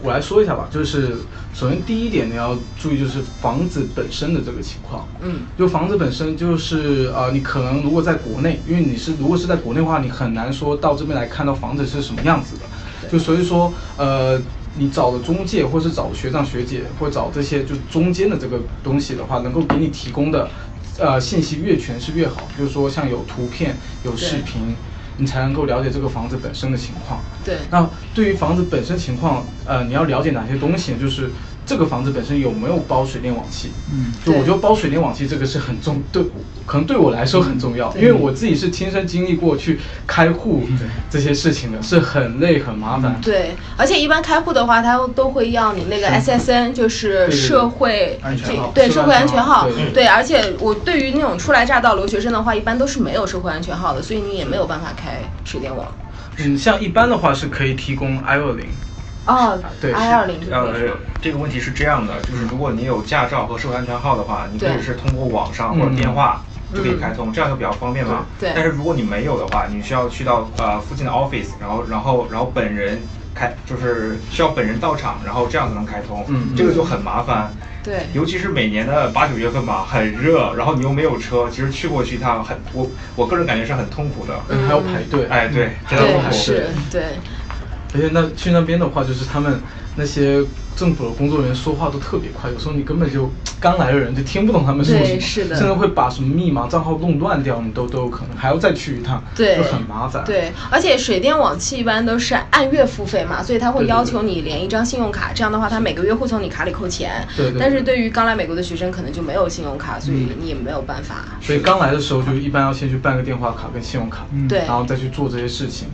[0.02, 1.16] 我来说一下吧，就是
[1.52, 5.06] 首先第一点你要注意就是房子本身的这个情况。
[5.20, 12.62] 嗯，就房子本身就是呃，你可能如果在国内，因为你是如果是在国内的话，你很难说到这边来看到房子是什么样子的。
[13.10, 14.40] 就所以说呃，
[14.74, 20.48] 你找的中介或是找学长学姐或找这些就中间的这个东西的话，能够给你提供的。
[20.98, 24.76] 呃，信息越全是越好，就是说像有图片、有视频，
[25.20, 27.20] 你才能够了解这个房子本身的情况。
[27.44, 27.58] 对。
[27.70, 30.96] 那对于房子本身情况，呃，你要了解哪些东西？
[30.96, 31.30] 就是。
[31.70, 33.70] 这个房子本身有没有包水电网气？
[33.92, 36.20] 嗯，就我觉得包水电网气这个是很重，对，
[36.66, 40.64] 可能对我来说很重要，因为我自己是亲身经历过去开户
[41.08, 43.20] 这些事情的，是很累很麻烦。
[43.22, 49.68] 对，而且一般开户的话，他都会要你那个 SSN，就是社会安全号，对社会安全号。
[49.94, 55.86] 对，而且我对于那种初来乍到留学生的话，一般都是没有社会安全号的，所以你也没有办法开水电网。
[56.38, 58.66] 嗯，像一般的话是可以提供 I 二零。
[59.26, 60.40] 哦，对二二零。
[60.50, 60.72] 呃，
[61.20, 66.42] 这个问题是这样的，就是如果你有驾照和社会安全号的话，你可以是通过网上或者电话
[66.74, 68.24] 就可以开通，这样就比较方便嘛。
[68.38, 68.50] 对。
[68.54, 73.00] 但是如果你没有的话，你需要去到呃附近的 office，然后然后然后本人
[73.34, 76.24] 开，就是需要本人到场，然后这样才能开通。
[76.28, 76.54] 嗯。
[76.56, 77.52] 这个就很麻烦。
[77.84, 78.06] 对。
[78.14, 84.34] 尤其是每年的八九月份吧，很热，然后你又没有车，其实去过去一趟很，我我个人感觉是很痛苦的。
[84.48, 84.66] 嗯。
[84.66, 85.26] 还要排队。
[85.28, 85.72] 哎，对。
[85.84, 87.02] 很痛苦，是，对。
[87.94, 89.60] 而且那去那边的话，就是他们
[89.96, 90.44] 那些。
[90.76, 100.24] 政府的工作人员说话都特别快，有时候你根本就刚来的人就听不懂他们说什么，甚至会把什么密码账号弄乱掉，你都都有可能，还要再去一趟，对，就很麻烦。
[100.24, 107.28] 对，而且水电网气一般都是按月付费嘛，所以他会要求你连一张信用卡，这样的话他每个月会从你卡里扣钱。
[107.36, 107.52] 对。
[107.58, 111.16] 但是对于刚来美国的学生，可能就没有信用卡，所以你也没有办法。
[111.42, 115.88] 所以刚来的时候就一般要先去办个电话卡跟信用卡，对，然后再去做这些事情。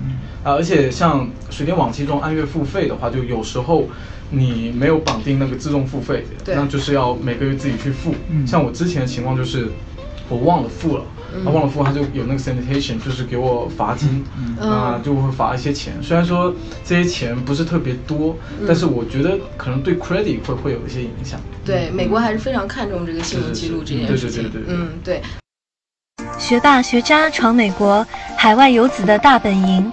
[0.47, 3.89] 啊，而且像水电网期这种按月付费的话，就有时候。
[4.29, 8.13] 你没有绑定那个自动付费，那就是要每个月自己去付。
[8.45, 9.69] 像我之前的情况就是，
[10.29, 11.05] 我忘了付了，
[11.45, 14.25] 他忘了付，他就有那个 sanitation，就是给我罚金，
[14.61, 15.93] 啊，就会罚一些钱。
[16.03, 16.53] 虽然说
[16.85, 21.39] 这些钱不是特别多，但是我觉得可能对 credit 会会有一些影响。
[21.65, 24.51] 对，美国还是非常看重这个信用记录这件事情。
[24.67, 25.23] 嗯，对。
[26.37, 28.05] 学霸学渣闯美国，
[28.37, 29.93] 海外游子的大本营。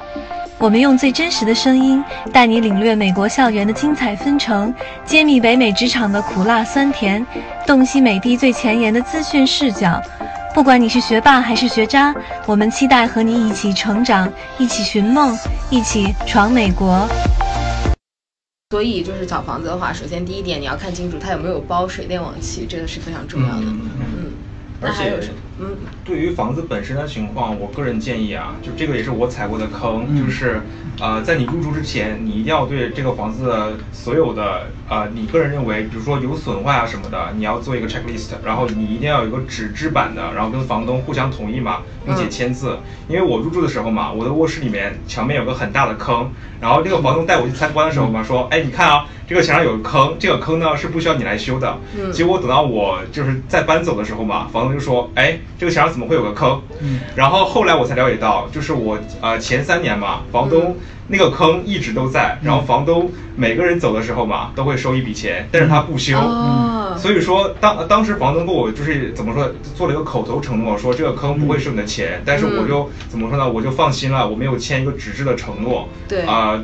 [0.60, 4.74] 我们用最真实的声音带你领略美国校园的精彩纷呈，
[5.06, 7.26] 揭秘北美职场的苦辣酸甜，
[7.66, 10.02] 洞悉美帝最前沿的资讯视角。
[10.54, 15.38] 不管你是学霸还是学渣，我们期待和你一起成长，一起寻梦，
[15.70, 17.08] 一起闯美国。
[18.70, 23.64] 所以就是找房子的话，首先第一点你要看清楚它有没有包水电网气，这个是非常重要的。
[23.66, 24.32] 嗯。
[24.82, 25.18] 而且，
[25.60, 30.62] 嗯，对于房子本身的情况，我个人建议啊，就这个也是我踩过的坑，就是，
[31.00, 42.80] 呃，在你入住之前，你一定要对这个房子的所有的，呃，你个人认为，比如说有损坏啊什么的，你要做一个 checklist，然后你一定要有一个纸质版的，然后跟房东互相同意嘛，并且签字。
[43.08, 49.06] 因为我入住的时候嘛，我的卧室里面墙面有个很大的坑，然后这个房东带我去参观的时候嘛，说，哎，你看啊。
[49.26, 51.78] 这个墙上有个坑，这个坑呢是不需要你来修的。
[51.98, 60.76] 嗯，结果等到我就是在搬走的时候嘛，房东就说：“哎，这个墙上怎么会有个坑？”嗯，然后后来我才了解到，就是我呃前三年嘛，房东。
[61.06, 66.18] 那个坑一直都在，然后房东每个人走的时候嘛，都会收一笔钱，但是他不修，
[66.98, 76.22] 所以说当当时房东跟我就是怎么说，做了一个口头承诺，说这个坑不会收你的钱，但是我就怎么说呢，我就放心了，我没有签一个纸质的承诺，对。
[76.22, 76.58] 啊，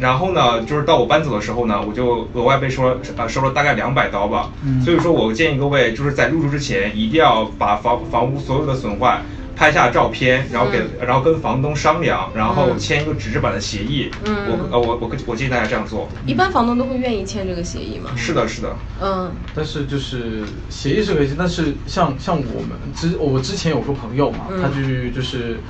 [0.00, 4.50] 然后呢，就是到我搬走的时候呢，我就额外被收呃收了大概两百刀吧，
[4.84, 9.22] 所以说我建议各位就是在入住之前一定要把房房屋所有的损坏。
[9.56, 14.10] 拍下照片，然后给，然后跟房东商量，然后签一个纸质版的协议。
[14.24, 16.08] 嗯，我呃我我我建议大家这样做。
[16.26, 18.10] 一般房东都会愿意签这个协议吗？
[18.16, 18.76] 是的，是的。
[19.00, 19.30] 嗯。
[19.54, 25.60] 但是就是协议是可以签，但是像像我们之我之前有个朋友嘛，他去就是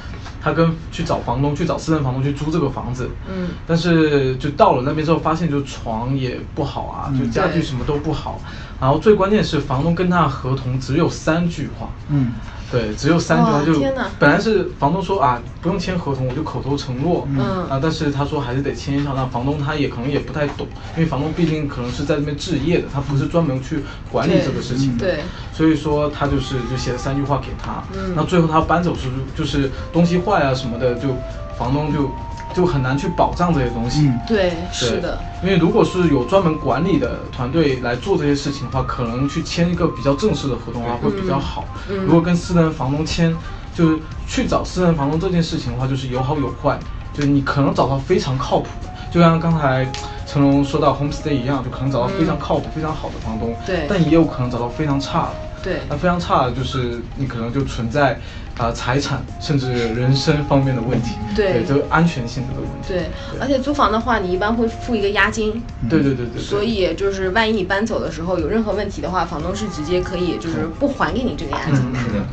[0.44, 3.09] 他跟去找房东去找私人房东去租这个房子。
[3.26, 3.48] 嗯。
[3.66, 8.38] 但是就到了那边之后，发现就床也不好啊，就家具什么都不好，
[8.78, 11.88] 然后最关键是房东跟他的合同只有三句话。
[12.11, 12.33] 嗯。
[12.74, 13.72] 对，只有三句话就，
[14.18, 17.38] 本来是房东说啊，不用签合同，我就口头承诺，嗯
[17.70, 19.12] 啊，但是他说还是得签一下。
[19.14, 25.20] 那房东他也可能也不太懂，因为房东毕竟可能是在这边置业的，他不是专门去管理这个事情的，对，
[25.52, 31.08] 所以说他就是就写了三句话给他，嗯，那最后他搬走时就是东西坏啊什么的，就
[31.56, 32.10] 房东就。
[32.55, 34.11] 就很难去保障这些东西。
[34.27, 35.19] 对，是的。
[35.43, 41.64] 因为如果是有专门管理的团队来做这些事情的话，可能去签一个比较正式的合同的话会比较好。
[41.88, 43.35] 如果跟私人房东签，
[43.75, 46.79] 就是去找私人房东这件事情的话，就是有好有坏。
[47.12, 49.87] 就是你可能找到非常靠谱的，就像刚才
[50.27, 53.55] 成龙说到 homestay 一样，就可能找到非常靠谱、非常好的房东。
[53.64, 53.87] 对。
[53.88, 55.35] 但也有可能找到非常差的。
[55.64, 55.81] 对。
[55.88, 58.20] 那非常差的就是你可能就存在。
[58.57, 62.87] 啊，财产甚至人身方面的问题，对，这个安全性的问题。
[62.87, 65.61] 对，而且租房的话，你一般会付一个押金。
[65.90, 66.40] 对对对对。
[66.40, 71.98] 所以就是万一你搬走的时候有任何问题的话，房东是直接可以就是不还给你这个押金的。
[71.98, 72.24] 是的。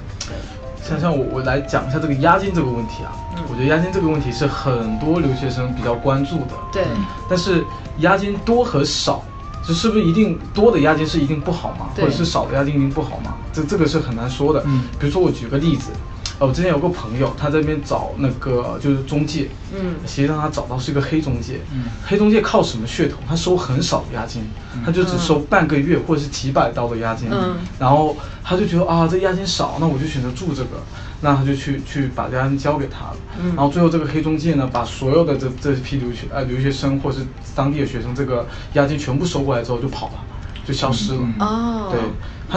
[0.88, 3.12] 像像我我来讲一下这个押金这个问题啊，
[3.50, 6.54] 我觉得押金这个问题是很多留学生比较关注的。
[6.72, 6.84] 对。
[7.28, 7.66] 但是
[7.98, 9.24] 押金多和少，
[9.66, 11.90] 这是不是一定多的押金是一定不好吗？
[11.96, 13.36] 或者是少的押金一定不好吗？
[13.54, 14.64] 这这个是很难说的。
[14.66, 14.84] 嗯。
[15.00, 15.92] 比如说我举个例子。
[16.40, 23.18] 我之前有个朋友，他这边找那个就是中介，嗯，实际上他找到是一个黑中介，嗯，黑中介靠什么噱头？
[23.30, 24.42] 他收很少的押金，
[24.84, 30.82] 他就只收半个月或者是几百刀的押金，嗯，然后他就觉得啊，这押金少，那我就选择住这个，
[31.22, 37.20] 那他就去去把押金交给他了，嗯，然后最后这个黑中介呢，把所有的这这批留学呃留学生或是
[37.56, 40.14] 当地的学生这个押金全部收过来之后就跑了，
[40.66, 42.00] 就消失了，哦，对，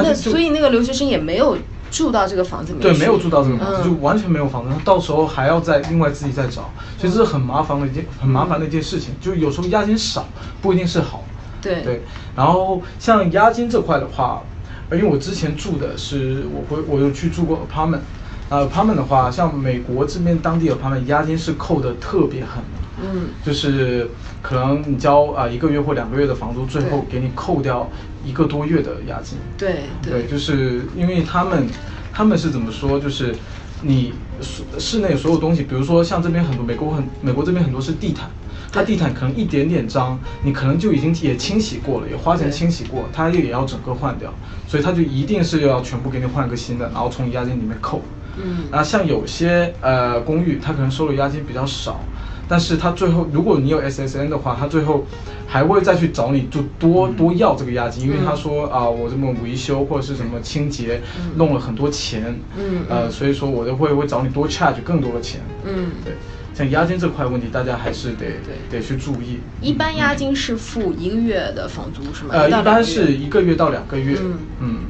[0.02, 1.56] 那所以那个留学生也没有。
[1.90, 9.14] 住到这个房子里面，对，没有住到这个房子，就完全没有房子，他到时候还要再另外自己再找，所以这是很麻烦的一件很麻烦的一件事情。
[9.20, 10.26] 就有时候押金少
[10.60, 11.22] 不一定是好，
[11.62, 12.02] 对对。
[12.34, 14.42] 然后像押金这块的话，
[14.90, 18.00] 因为我之前住的是我会我有去住过 apartment，
[18.48, 22.62] 啊 apartment 的话，像美国这边当地的 apartment 押金是扣的特别狠，
[23.02, 24.08] 嗯，就是
[24.42, 27.88] 可能你交啊一个月或两个月的房租，最后给你扣掉。
[28.26, 31.68] 一个多月的押金，对对，就是因为他们，
[32.10, 32.98] 他们是怎么说？
[32.98, 33.34] 就是
[33.82, 38.30] 你室室内所有东西，比如说像这边很多美国很美国这边很多是地毯，
[38.72, 44.32] 它地毯可能一点点脏，你可能就已经也清洗过了，也花钱清洗过，它也要整个换掉，
[44.66, 48.00] 所以它就一定是要全部给你换个新的，然后从押金里面扣。
[48.36, 52.00] 嗯，那像有些呃公寓，它可能收的押金比较少。
[52.46, 55.06] 但是他最后，如果你有 SSN 的话，他最后
[55.46, 61.00] 还会再去找你，就多多要这个押金，因为他说啊，我这么维修或者是什么清洁
[61.36, 66.12] 弄了很多钱，嗯，呃，所以说我就会会找你多 charge 更多的钱，嗯，对，
[66.52, 68.26] 像押金这块问题，大家还是得
[68.70, 69.38] 得去注意。
[69.62, 72.30] 一般押金是付一个月的房租是吗？
[72.32, 74.18] 呃，一般是一个月到两个月，
[74.60, 74.80] 嗯。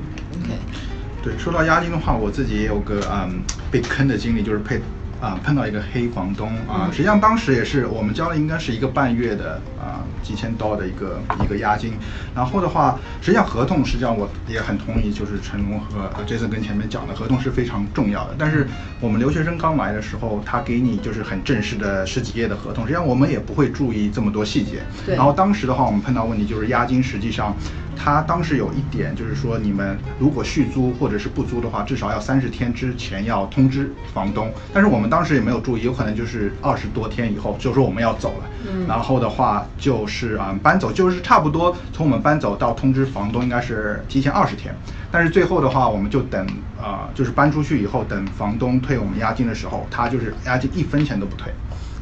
[1.25, 4.81] 对，说到押金的话，我自己也有个嗯被坑的经历，就是配。
[5.21, 11.95] 啊碰到一个黑房东啊，实际上当时也是我们交了应该是一个半月的啊几千刀的一个一个押金，
[12.35, 18.67] 然后的话，实际上合同实际上我也很同意，就是成龙和 Jason 跟前面讲的合同是非常重要的，但是
[19.01, 27.57] 我们留学生刚来的时候，他给你就是很正式的十几页的合同，实际上我们也不会注意这么多细节，然后当时的话我们碰到问题就是押金实际上。
[27.97, 34.53] 他当时有一点就是说，你们如果续租或者是不租的话，至少要三十天之前要通知房东。
[34.73, 38.51] 但是我们当时也没有注意，有可能就是二十多天以后就说我们要走了。
[38.67, 38.87] 嗯。
[38.87, 44.75] 然后的话就是啊搬走，就是差不多从我们搬走到通知房东应该是提前二十天。
[45.11, 46.47] 但是最后的话，我们就等
[46.81, 51.53] 啊，就是搬出去以后等房东退我们押金的时候，他就是押金一分钱都不退。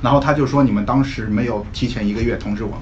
[0.01, 2.81] 然后他就说你们当时没有提前一个月通知我们。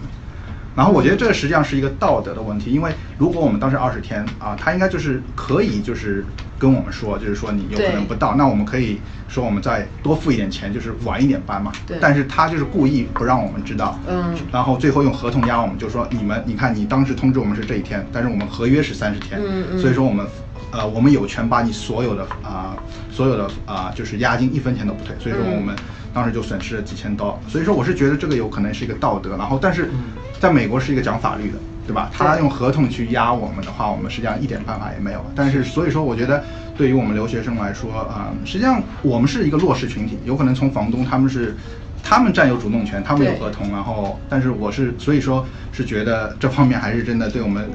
[0.76, 6.24] 然后我觉得这实际上是一个道德的问题，因为如果我们当时二十天啊，他应该就是可以就是
[6.58, 11.72] 跟我们说，就是说你有可能不到，那我们可以说我们再多付一点钱，就是晚一点搬嘛。
[11.86, 11.98] 对。
[12.00, 13.98] 但是他就是故意不让我们知道。
[14.08, 14.34] 嗯。
[14.52, 19.40] 然后最后用合同压我们，就说你们，你看你当时通知我们是这一天，但是我们合约是三十天。
[19.44, 19.78] 嗯嗯。
[19.78, 20.24] 所以说我们，
[20.70, 22.76] 呃，我们有权把你所有的啊，
[23.10, 25.16] 所有的啊，就是押金一分钱都不退。
[25.18, 25.74] 所以说我们。
[26.12, 29.90] 当时就损失了几千刀，所以说我是觉得这个有可能是一个道德，然后但是
[30.38, 32.11] 在美国是一个讲法律的，对吧？
[32.12, 35.24] 他用合同去压我们的话，我们实际上一点办法也没有。
[35.34, 36.42] 但是所以说，我觉得
[36.76, 41.56] 对于我们留学生来说啊，实际上我们是一个弱势群体，有可能从房东他们是。
[42.03, 47.70] 他们占有主动权，他们有合同，然后，但是我是，所以说是觉得这方面还是真的对我们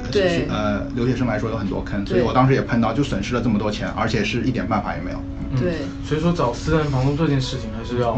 [0.49, 5.17] 呃留学生来说有很多坑，所以我当时也碰到，就损失了这么多钱，而且是一点办法也没有。
[5.57, 8.17] 对，所以说找私人房东这件事情还是要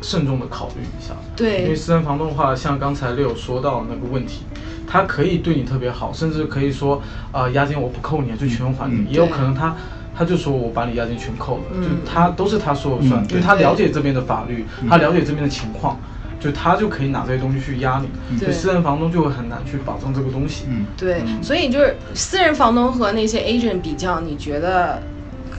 [0.00, 1.14] 慎重的考虑一下。
[1.36, 4.42] 对，因为私人房东的话，像刚才六说到那个问题，
[4.86, 7.00] 他可以对你特别好，甚至可以说，
[7.32, 9.76] 呃，押金我不扣你，就全还你，也有可能他。
[10.22, 15.98] 他就说我把你押金全扣了，就他都是他说了算，因为他了解这边的法律，他了解这边的情况，
[16.38, 20.66] 就他就可以拿这些东西去压你，私人房东就会很难去保证这个东西。
[20.68, 25.02] 嗯，对，所以就是私人房东和那些 agent 比较，你觉得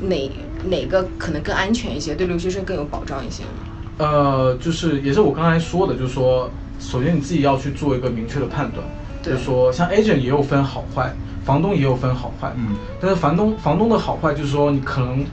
[0.03, 0.32] 哪
[0.70, 3.49] 哪个可能更安全一些，对留学生更有保障一些呢？
[3.97, 6.49] 呃，就是也是我刚才说的，就是说，
[6.80, 8.88] 首先你自己要去做一个明确的判断，
[9.24, 11.12] 就是说像 agent 也有分好坏。
[11.46, 15.26] 房东也有分好坏，嗯，但是房东房东的好坏就是说你可能，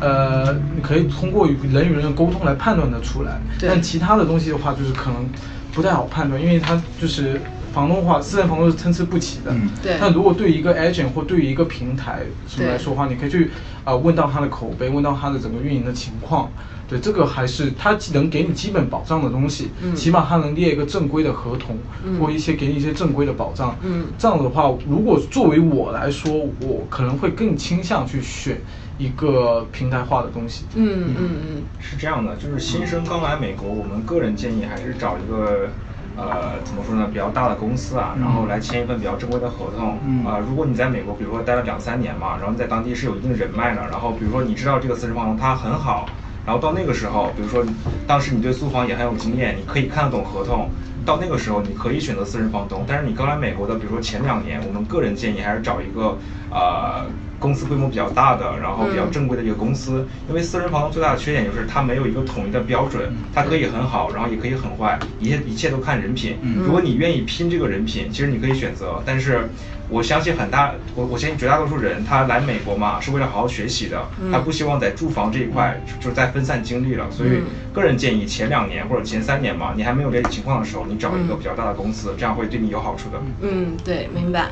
[0.00, 5.26] 呃，你可以通过与人与人的沟通来判断的出来，但其他的东西的话就是可能
[5.72, 7.40] 不太好判断，因为他就是
[7.72, 9.96] 房东的话，私人房东是参差不齐的，嗯，对。
[9.98, 13.50] 但如果对于一个 agent 或对于一个平台什么来说的话，你可以去
[13.82, 16.50] 啊问到他的口碑，问到他的整个运营的情况。
[16.88, 21.76] 对，这个还是他能给你基本保障的东西，起码他能列一个正规的合同，
[22.20, 23.76] 或一些给你一些正规的保障。
[23.82, 28.60] 嗯，这样的话，如果作为我来说，我可能会更倾向去选
[28.98, 30.64] 一个平台化的东西。
[30.76, 35.68] 嗯嗯嗯，是这样的，就是新生刚来美国，我们个人建议还是找一个，
[36.16, 39.98] 呃，怎么说呢，比较大的公司啊，然后来签一份比较正规的合同。
[40.24, 46.06] 啊，如果你在美国，比如说待了两三年嘛，然后你在当地是有一定人脉的，然后比如说你知道这个私人房东他很好。
[46.46, 47.64] 然后到那个时候，比如说
[48.06, 50.70] 当时你对租房也很有经验，你可以看得懂合同。
[51.04, 52.84] 到那个时候，你可以选择私人房东。
[52.86, 56.16] 但是你刚来美国的，比如说前两年，我们个人建议还是找一个
[56.50, 57.04] 呃
[57.38, 60.06] 公司规模比较大的，然后比较正规的一个公司。
[60.28, 66.36] 因为私人房东最大的缺点就是它没有一个统一的标准，它可以很好，然后也可以很坏，一切一切都看人品。
[66.64, 69.02] 如果你愿意拼这个人品，其实你可以选择。
[69.04, 69.48] 但是。
[69.88, 77.08] 我相信很大，我我相信绝大多数人，他来美国嘛，是为了好好学习的，他不希望在住房这一块就是在分散精力了。
[77.10, 83.20] 所以，个人建议前两年或者前三年嘛，你还没有这情况的时候，你找一个比较大的公司，这样会对你有好处的。
[83.42, 84.48] 嗯，对，明白。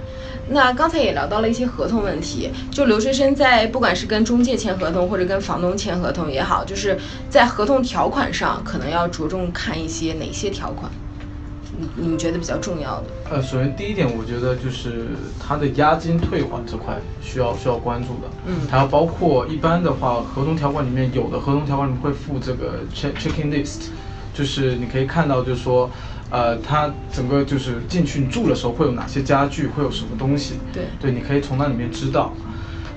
[0.48, 6.96] 那刚才也聊到了一些合同问题，就留学生在不管是跟中介签合同或者跟房东签合同也好，就是
[7.28, 10.90] 在合同条款上可能要着重看一些哪些条款。
[11.76, 13.06] 你你觉得比较重要的？
[13.30, 15.08] 呃，首先第一点，我觉得就是
[15.38, 18.28] 它的押金退还这块需要需要关注的。
[18.46, 23.88] 嗯，还有包括一般的话，合同条款里面有的合同条款里面会附这个 check checking list，
[24.32, 25.90] 就是你可以看到，就是说，
[26.30, 30.58] 呃，它整个就是进去你住的时候会有哪些家具，会有什么东西。
[30.72, 32.32] 对，对，你可以从那里面知道。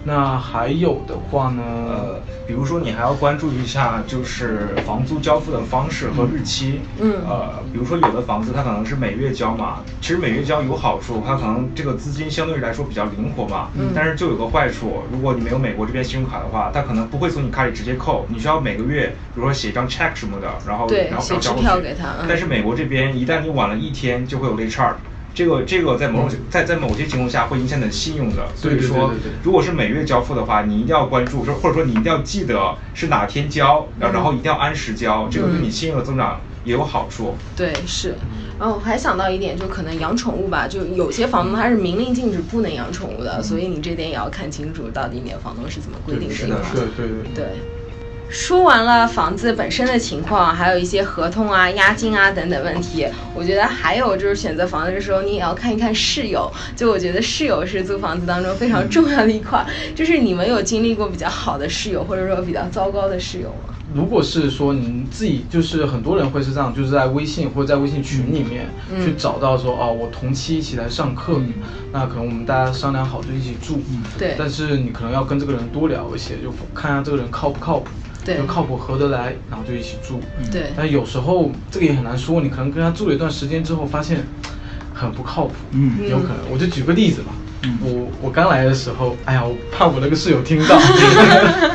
[0.04, 1.62] 那还有的话呢？
[1.64, 6.80] 呃，比如说你还要关注一下，就是房租交付的方式和日期。
[7.00, 7.22] 嗯。
[7.28, 13.70] 呃，比如说有的房子它可能是每月交嘛，其实每月交有好处，它可能这个资金相对来说比较灵活嘛。
[13.78, 13.91] 嗯。
[13.93, 22.16] 但是就有个坏处，如果你没有美国这边信用卡的话，它可能不会从你卡里直接扣，你需要每个月，比如说写一张 check 什么的，然后然后交给他。
[22.30, 24.95] 但是美国这边一旦你晚了一天，就会有 late charge。
[25.38, 28.48] 这个这个在某种在在某些情况下会影响你的信用的。
[28.56, 29.14] 所以说，
[29.44, 37.36] 如果是每月交付的话，你一定要关注，说或者说你一定要记得是哪天交，然然后一定要按时交，这个对你信用的增长也有好处。
[37.56, 38.16] 对，是。
[38.58, 46.36] 然后我还想到一点，就可能养宠物吧，就有些房东他是明令禁止不能养宠物的，所以你这点也要看清楚，到底你的房东是怎么规定的。
[46.74, 47.76] 对对对对。
[48.30, 53.07] 说完了房子本身的情况，还有一些合同啊、押金啊等等问题。
[53.34, 56.51] 我觉得还有就是选择房子的时候，你也要看一看室友。
[56.75, 59.65] 就我觉得室友是租房子当中非常重要的一块。
[59.95, 63.73] 就是你们有经历过比较好的室友，或者说比较糟糕的室友吗？
[63.95, 68.67] 如果是说您自己，就是很多人会是这样，就是在微信或者在微信群里面
[69.01, 71.39] 去找到说，哦，我同期一起来上课，
[71.93, 73.80] 那可能我们大家商量好就一起住。
[74.17, 74.36] 对。
[74.38, 77.89] 但是你可能要跟这个人多聊一些，就看下这个人靠不靠谱。
[78.36, 80.19] 就靠谱合得来，然后就一起住。
[80.51, 84.25] 对，但有时候这个也很难说，你可能跟他住了一段时间之后，发现
[84.93, 85.53] 很不靠谱。
[85.71, 86.38] 嗯，有可能。
[86.51, 87.32] 我就举个例子吧。
[87.63, 87.78] 嗯。
[87.82, 90.80] 我我刚来的时候，哎呀，我怕我那个室友听到。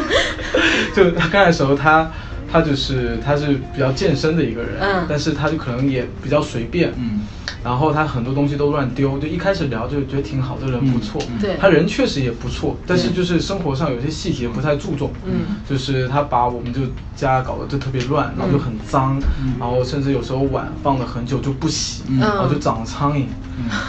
[0.94, 2.10] 就他刚来的时候，他
[2.50, 6.92] 他就是他是比较健身的一个人，嗯，但是他就可能也比较随便。
[6.98, 7.20] 嗯。
[7.64, 11.22] 然后他很多东西都乱丢，就一开始聊就觉得挺好，这人不错。
[11.40, 15.12] 对，他人确实也不错，但是就是生活上有些细节不太注重。
[15.24, 16.80] 嗯，就是他把我们就
[17.14, 19.20] 家搞得就特别乱，然后就很脏，
[19.60, 23.24] 然后甚至有时候碗放了很久就不洗，然后就长苍蝇。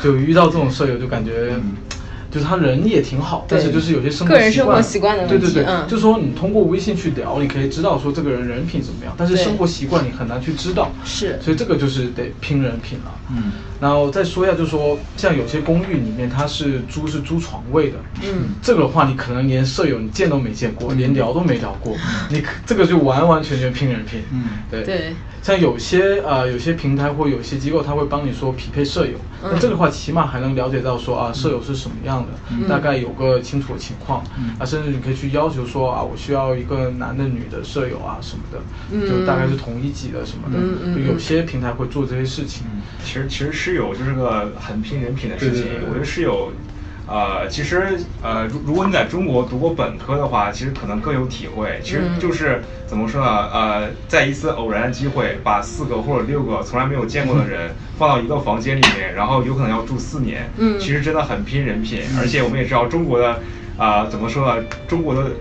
[0.04, 1.54] 就遇到这种舍友就感觉。
[2.34, 5.46] 就是他人也挺好，但是就是有些生活个人生活习惯的问题。
[5.46, 10.92] 对对对，就说你通过微信去聊，你可以知道说这个人人品怎么样，但是生活习惯你很难去知道。
[11.06, 13.12] 是，所以这个就是得拼人品了。
[13.30, 21.96] 嗯，然后再说一下，就是说像有些公寓里面它是租是租床位的，嗯，这个的话你可能连舍友你见都没见过，连聊都没聊过，
[22.32, 24.24] 你这个就完完全全拼人品。
[24.32, 25.14] 嗯，对对。
[25.44, 34.24] 像有些呃有些平台或有些机构，他会帮你说匹配舍友，那这个话起码还能了解到说啊舍友是什么样的，大概有个清楚的情况，
[34.58, 42.66] 啊甚至你可以去要求说啊我需要一个男的女的舍友啊什么的，就大概是同一级的什么的，就有些平台会做这些事情。
[43.04, 46.54] 其实其实室友就是个很拼人品的事情，我觉得室友。
[47.06, 51.80] 呃，其实呃，如如果你在中国读过本科的话，其实可能更有体会。
[51.84, 53.28] 其实就是怎么说呢？
[53.54, 60.50] 呃，在一次偶然的机会，把四个或者六个从来没有见过的人放到一个房间里面，然后有可能要住四年。
[60.58, 62.04] 嗯，其实真的很拼人品。
[62.20, 63.40] 而且我们也知道中国的，
[63.78, 64.64] 啊，怎么说呢？
[64.88, 65.32] 中国的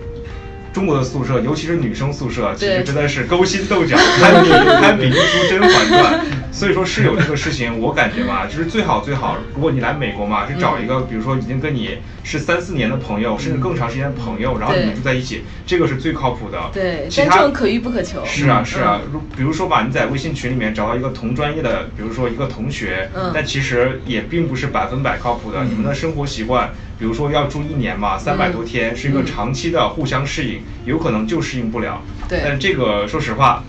[0.73, 6.19] 中国的宿舍，尤其是女生宿舍，其实真的是勾心斗角， 堪比堪比一出《甄嬛传》。
[6.53, 16.69] 所以说室友这个事情，我感觉吧， 就是最好最好，如果你来美国嘛，是找一个，比如说已经跟你是三四年的朋友，甚至更长时间的朋友，然后你们住在一起，这个是最靠谱的。
[16.71, 18.23] 对，其他可遇不可求。
[18.23, 25.63] 是啊是啊，如比如说吧，你在微信群里面找到一个同专业的，比如说一个同学，但其实也并不是百分百靠谱的。
[25.63, 31.99] 你们的生活习惯，比如说要住一年嘛，三百多天，是一个长期的互相适应，有可能就适应不了。
[32.29, 33.63] 对，但这个说实话。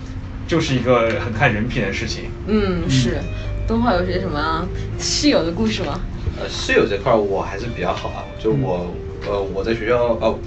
[0.47, 2.25] 就是一个很看人品的事情。
[2.47, 3.19] 嗯，是。
[3.67, 4.67] 东浩有些什么
[4.99, 5.99] 室友的故事吗？
[6.39, 8.25] 呃，室友这块我还是比较好啊。
[8.39, 8.95] 就我，
[9.27, 10.39] 呃，我在学校哦，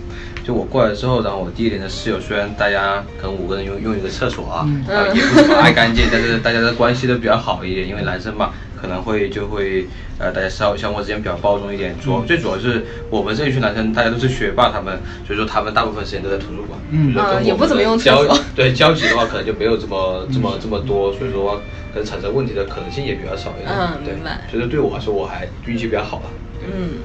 [0.43, 8.51] 就我过来之后，然后我第一年的室友，虽然大家可能五个人用用一个厕所啊，啊，也不怎么爱干净，但是大家的关系都比较好一点，因为男生嘛。
[8.79, 9.85] 可能会就会
[10.19, 11.95] 呃，大家稍微相互之间比较包容一点。
[11.99, 17.13] 主最主要是我们这一群男生，大家都是学霸，他们所以说他们大部分时间都在图书馆，嗯，
[17.43, 18.23] 也不怎么用交
[18.55, 21.61] 对交集的话，可能就没有这么这么这么多，所以说
[21.93, 23.75] 可能产生问题的可能性也比较少一点。
[23.75, 24.41] 嗯，明白。
[24.49, 26.29] 所以说对我来说，我还运气比较好吧。
[26.65, 26.99] 嗯。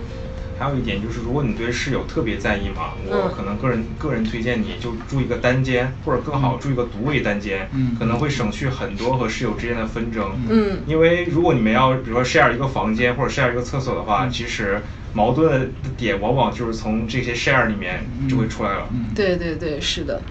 [0.59, 10.33] 还有一点就是，如果你对室友特别在意嘛，我可能个人个人推荐你就住一个单间，或者更好住一个独卫单间，可能会省去很多和室友之间的纷争。
[10.49, 14.81] 嗯，因为如果你们要比如说 share 一个房间或者 share 一个厕所的话，其实
[15.13, 15.51] 矛盾
[15.83, 18.89] 的点往往就是从这些 share 里面就会出来了。
[19.15, 20.23] 对对对，是的。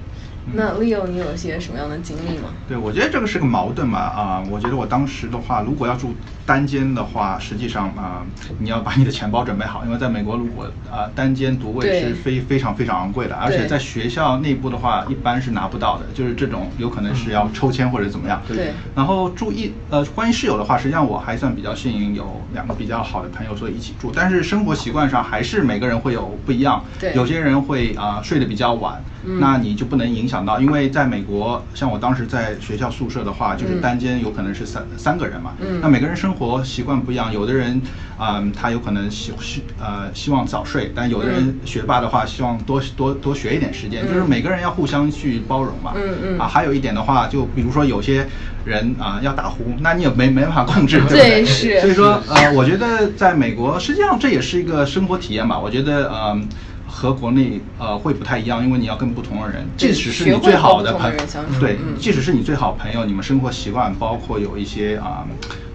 [0.54, 2.50] 那 Leo，你有些什么样的经历吗？
[2.68, 4.44] 对，我觉得这个是个矛盾嘛啊！
[4.50, 6.16] 我觉得我当时的话，如果要住
[6.46, 8.26] 单间的话，实际上啊，
[8.58, 18.42] 你要把你的钱包准备好，因为在美国，如果啊单间独卫是非非常非常昂贵的，而且在学校内部的话，一般是拿不到的，就是这种有可能是要抽签或者怎么样。
[18.48, 18.74] 对。
[18.96, 24.12] 然后住一呃，关于室友的话，实际上我还算比较幸运，有两个比较好的朋友，所以一起住。
[24.14, 26.84] 但是生活习惯上还是每个人会有不一样。
[27.00, 27.14] 对。
[27.14, 29.02] 有些人会啊睡得比较晚，
[29.40, 30.31] 那你就不能影响。
[30.32, 35.52] 响到，因为在美国，像我当时在学校宿舍的话，就是单间有可能是三三个人嘛。
[35.60, 35.80] 嗯。
[35.82, 37.82] 那每个人生活习惯不一样，有的人
[38.18, 45.92] 啊，他有可能希希呃希望早睡，但有的人学霸的话，希望多多多学一点时间，就是每个人要互相去包容嘛。
[45.98, 46.40] 嗯嗯。
[46.40, 48.26] 啊，还有一点的话，就比如说有些
[48.64, 51.46] 人啊要打呼，那你也没没办法控制， 对不对？
[51.46, 51.82] 是。
[51.82, 55.60] 所以说呃，我觉得在美国，实际上这也是一个生活体验吧。
[55.60, 56.48] 我觉得嗯。
[56.92, 61.20] 和国内呃会不太一样，因为你要跟不同的人，即使是你最好的朋友，
[61.60, 65.26] 对，即使是你最好朋友，你们生活习惯包括有一些啊。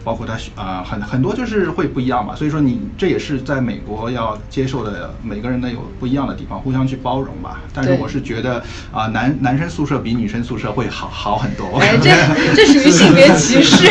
[0.07, 7.61] 包括他啊，很很多就是会不一样嘛，所以说你这也是在美国要接受的，每个人的有不一样的地方，互相去包容吧。
[7.75, 11.81] 但是我是觉得啊，男男生宿舍比女生宿舍会好好很多。
[11.81, 12.09] 哎，这
[12.55, 13.85] 这属于性别歧视。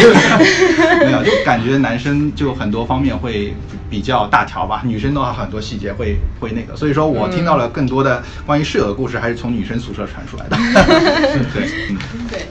[1.05, 3.53] 没有，就感觉男生就很多方面会
[3.89, 6.77] 比较大条吧，女生的话很多细节会会那个。
[6.77, 10.55] 所以说我听到了更多的关于室友的故事，还是从女生宿舍传出来的。
[11.53, 11.97] 对，嗯，
[12.31, 12.45] 对。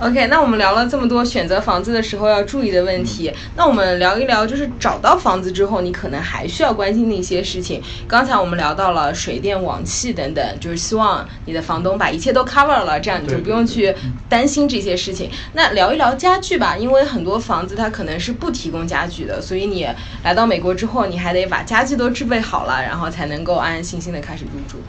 [0.00, 7.82] OK，那我们聊了这么多选择房子的时候要注意的问题，那我们聊一聊，就是找到房子之后，你可能还需要关心的一些事情。
[8.06, 13.92] 刚才我们聊到了水电网气等等，就是希望你的房东把一切都 cover 了，这样你就不用去
[14.28, 15.28] 担心这些事情。
[15.54, 19.84] 那聊一聊家具吧，因为很多房子它可能是不提供家具的，所以你
[20.22, 24.80] 来到美国之后，你还得把家具都置备好了，然后才能够安安心心的开始入住。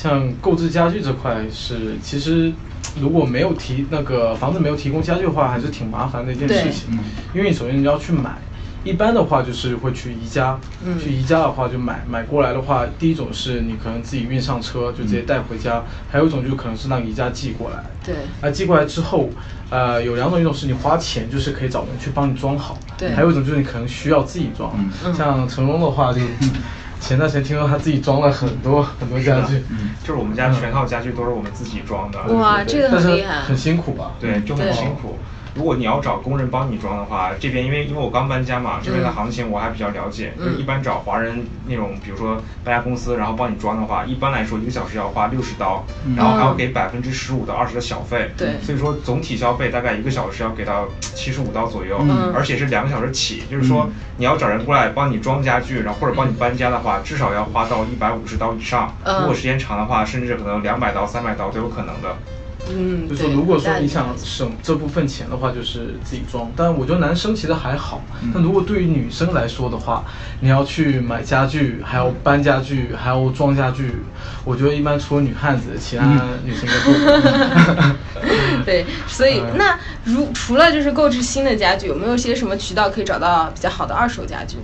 [0.00, 2.52] 像购置家具这块是其实。
[2.98, 6.98] 如果没有提那个房子没有提供家具的话，还是挺麻烦的一件事情。
[7.32, 8.36] 因为你首先你要去买，
[8.82, 10.58] 一般的话就是会去宜家。
[11.00, 17.84] 去宜家的话就买买过来的话，第一种是你可能自己运上车就直接带回家，还有一种就可能是让宜家寄过来。
[18.04, 18.14] 对。
[18.40, 19.28] 那寄过来之后，
[19.68, 22.76] 呃，有两种，一种是你花钱就是可以找人去帮你装好。
[22.98, 23.14] 对。
[23.14, 24.74] 还有一种就是你可能需要自己装。
[25.14, 26.20] 像成龙的话就。
[27.00, 32.20] 前段时间听说他自己装了很多很多家具，嗯，就是我们家全套家具都是我们自己装的。
[32.34, 34.12] 哇，这个很厉害，很辛苦吧？
[34.20, 35.18] 对，就很辛苦。
[35.54, 40.32] 如果你要找工人帮你装的话，这边因为因为我刚搬家嘛，这边的行情我还比较了解。
[40.38, 45.84] 就一般找华人那种，比如说搬家公司，然后帮你装的话，一般来说一个小时要花六十刀，
[46.16, 48.30] 然后还要给百分之十五到二十的小费。
[48.36, 51.98] 对，所以说总体消费大概一个小时要给到七十五刀左右，
[52.34, 53.42] 而且是两个小时起。
[53.50, 58.94] 就是说你要找人过来帮你装家具，然后或者帮你搬家的话，至少要花到一百五十刀以上。
[59.04, 62.16] 如果时间长的话，甚至可能两百刀、三百刀都有可能的。
[62.72, 66.50] 嗯，就说如果说你想省这部分钱的话，就是自己装。
[66.56, 68.02] 但我觉得男生其实还好，
[68.32, 70.04] 但如果对于女生来说的话，
[70.40, 73.96] 你要去买家具，还要搬家具，还要装家具，
[74.44, 76.04] 我觉得一般除了女汉子，其他
[76.44, 78.64] 女生都不。
[78.64, 84.56] 对，所以那如除了就是购置新的家具，有没有些什么渠道可以找到比较好的二手家具？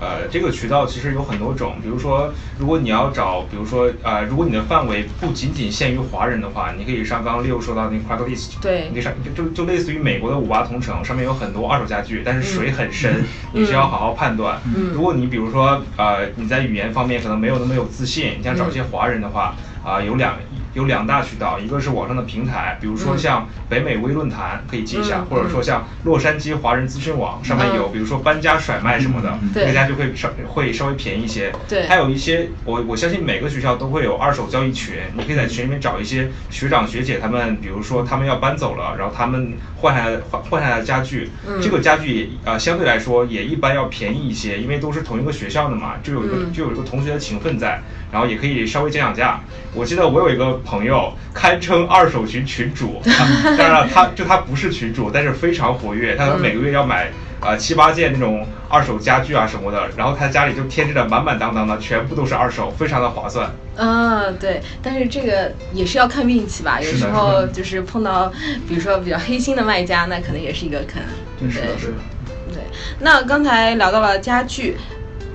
[0.00, 14.58] 呃，这个渠道其实有很多种，比如说，如果你要找，比如说，呃，如果你的范围不仅仅限于华人的话，你可以上刚刚六说到那个 Craigslist，对，你上就就就类似于美国的五八同城，上面有很多二手家具，但是水很深，你需要好好判断。
[14.94, 19.54] 如果你比如说，呃，你在语言方面可能没有那么有自信，你想找一些华人的话，
[19.90, 20.36] 啊，有两。
[20.72, 31.52] 有两大渠道，一个是网上的平台，比如说像北美微论坛可以记一下，或者说像洛杉矶华人资讯网上面有，比如说搬家甩卖什么的，大家就会稍会稍微便宜一些。
[31.68, 41.30] 对，还有一些我我相信每个学校都会有二手交易群，你可以在群里面找一些学长学姐他们，比如说他们要搬走了，然后他们换下来换换下来的家具，
[41.60, 47.82] 这个家具呃相对来说也一般要便宜一些，因为都是同一个学校的嘛，就有一个就有一个同学的情分在。
[48.10, 49.40] 然后也可以稍微讲讲价。
[49.72, 53.00] 我记得我有一个朋友，堪称二手群群主。
[53.56, 56.16] 当然了，他就他不是群主，但是非常活跃。
[56.16, 57.08] 他每个月要买
[57.40, 63.48] 啊七八件那种二手家具啊什么的，然后他家里就添置的满满当当的，全部都是二手，非常的划算。
[63.76, 64.60] 嗯，对。
[64.82, 68.32] 但是这个也是要看运气吧，有时候就是碰到，
[68.68, 71.00] 比如说比较黑心的卖家，那可能也是一个坑。
[71.38, 71.92] 对，是的，是的。
[72.52, 72.62] 对。
[72.98, 74.76] 那刚才聊到了家具。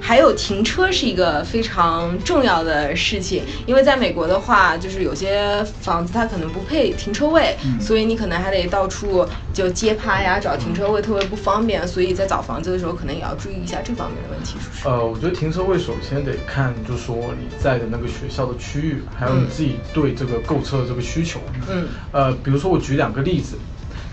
[0.05, 14.87] 还有停车是一个非常重要的事情，因为在美国的话，就是有些房子它可能不配停车位，所以你可能还得到处就街趴呀，找停车位特别不方便，所以在找房子的时候可能也要注意一下这方面的问题，是不是？
[14.87, 21.39] 呃，我觉得停车位首先得看，就是说你在的那个学校的区域，还有你自己对这个购车的这个需求。
[21.67, 21.87] 嗯。
[22.11, 23.57] 呃，比如说我举两个例子。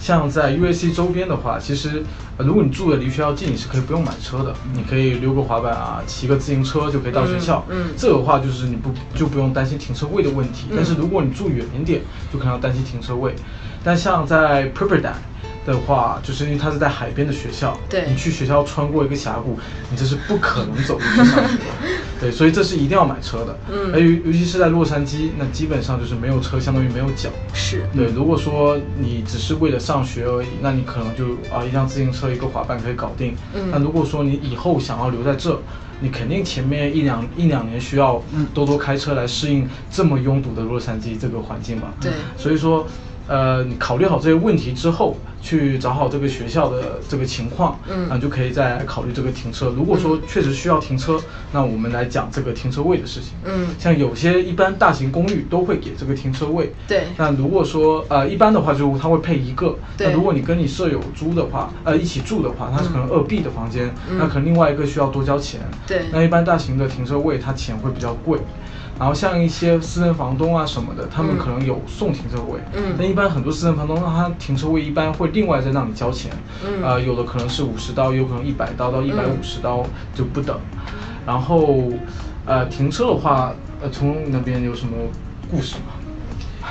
[0.03, 2.03] 像在 UAC 周边的话，其实
[2.37, 7.65] 如果你住的离学校近，你是可以不用买车的，你可以溜个滑板啊，骑个自行车就可以到学校。
[7.71, 10.67] 嗯，这个话就是你不就不用担心停车位的问题。
[10.75, 13.37] 但是如果你住远一点，就可能要担心停车位。
[13.85, 15.15] 但像在 Pepperdine
[15.65, 19.59] 的话，就是因为它是在海边的学校，对，你去学校穿过一个峡谷，
[19.91, 21.89] 你这是不可能走路去上学的。
[22.21, 23.59] 对，所以这是一定要买车的。
[23.71, 27.31] 嗯，而尤尤其是在洛杉矶，那基本上就是没有车，相当于没有脚。
[27.53, 28.07] 是对。
[28.07, 33.37] 如果说你只是为了上学而已，那你可能就啊一辆自行车一个滑板可以搞定。
[33.55, 33.71] 嗯。
[33.71, 35.61] 那如果说你以后想要留在这，
[36.01, 41.93] 你肯定前面一两一两年需要多多开车来适应这么拥堵的洛杉矶这个环境嘛。
[42.01, 42.11] 对。
[42.37, 42.87] 所以说。
[43.33, 49.73] 呃，你考虑好这些问题之后，去找好这个学校的这个情况，嗯，啊，就可以再考虑这个停车。
[49.75, 51.19] 如果说确实需要停车，
[51.51, 53.33] 那我们来讲这个停车位的事情。
[53.47, 56.75] 嗯，像有些一般大型公寓都会给这个停车位。
[56.87, 57.05] 对。
[57.17, 59.79] 那如果说呃一般的话，就他会配一个。
[59.97, 60.09] 对。
[60.09, 65.63] 那如果你跟你舍友租的话，呃一起住的话，它是可能二 B 的房间，那可能另外一个需要多交钱。
[65.87, 66.03] 对。
[66.13, 68.39] 那一般大型的停车位，它钱会比较贵。
[69.03, 72.61] 然后像一些私人房东啊什么的，他们可能有送停车位。
[72.73, 72.95] 嗯。
[72.97, 76.31] 但一般很多私人房东，让他停车位一般会另外再让你交钱。
[76.65, 76.85] 嗯。
[76.85, 79.85] 呃，有的可能是五十刀，有可能一百刀到一百五十刀
[80.15, 80.57] 就不等。
[81.27, 81.89] 然后，
[82.47, 84.93] 呃，停车的话，呃，从那边有什么
[85.51, 85.99] 故事吗？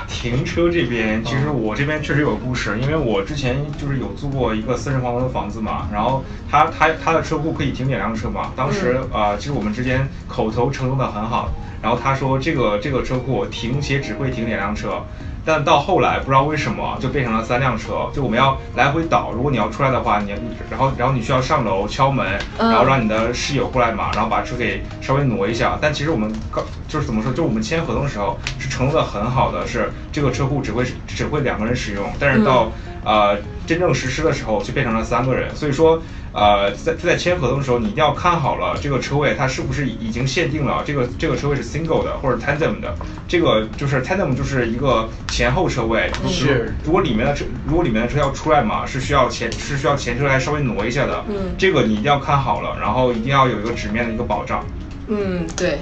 [0.08, 11.50] 停车这边，其实我这边确实有故事，因为我之前就是有租过一个私人房东的房子嘛，然后他他他的车库可以停两辆车嘛，当时啊，其实我们之间口头承诺的很好。
[11.82, 15.02] 然后他说这个这个车库停且只会停两辆车，
[15.44, 19.32] 但到后来不知道为什么就变成了三辆车，就我们要来回倒。
[19.32, 20.30] 如果你要出来的话，你
[20.70, 25.76] 然后然后你需要上楼敲门，然后让你的室友过来嘛，然后把车给稍微挪一下。
[25.80, 32.70] 但其实我们刚就是怎么说，就我们签合同的时候是承诺的很好的，是这个车库只会只会两个人使用，但是到
[33.04, 33.36] 呃
[33.72, 36.02] 真正实施的时候就变成了三个人，所以说。
[36.34, 42.96] 呃，在在签合同的时候，你一定要看好了这个车位，它是不是已经限定了这个这个车位是 single 的或者 tandem 的。
[43.28, 46.10] 这个就是 tandem 就是一个前后车位。
[46.26, 46.74] 是。
[46.84, 51.22] 如果里面的车如果里面的车要出来嘛，是需要前是需要前车来稍微挪一下的。
[51.28, 51.52] 嗯。
[51.58, 54.64] 这个你一定要看好了，然后一定要有一个纸面的一个保障。
[55.08, 55.80] 嗯，对，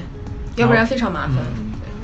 [0.57, 1.37] 要不然非常麻烦。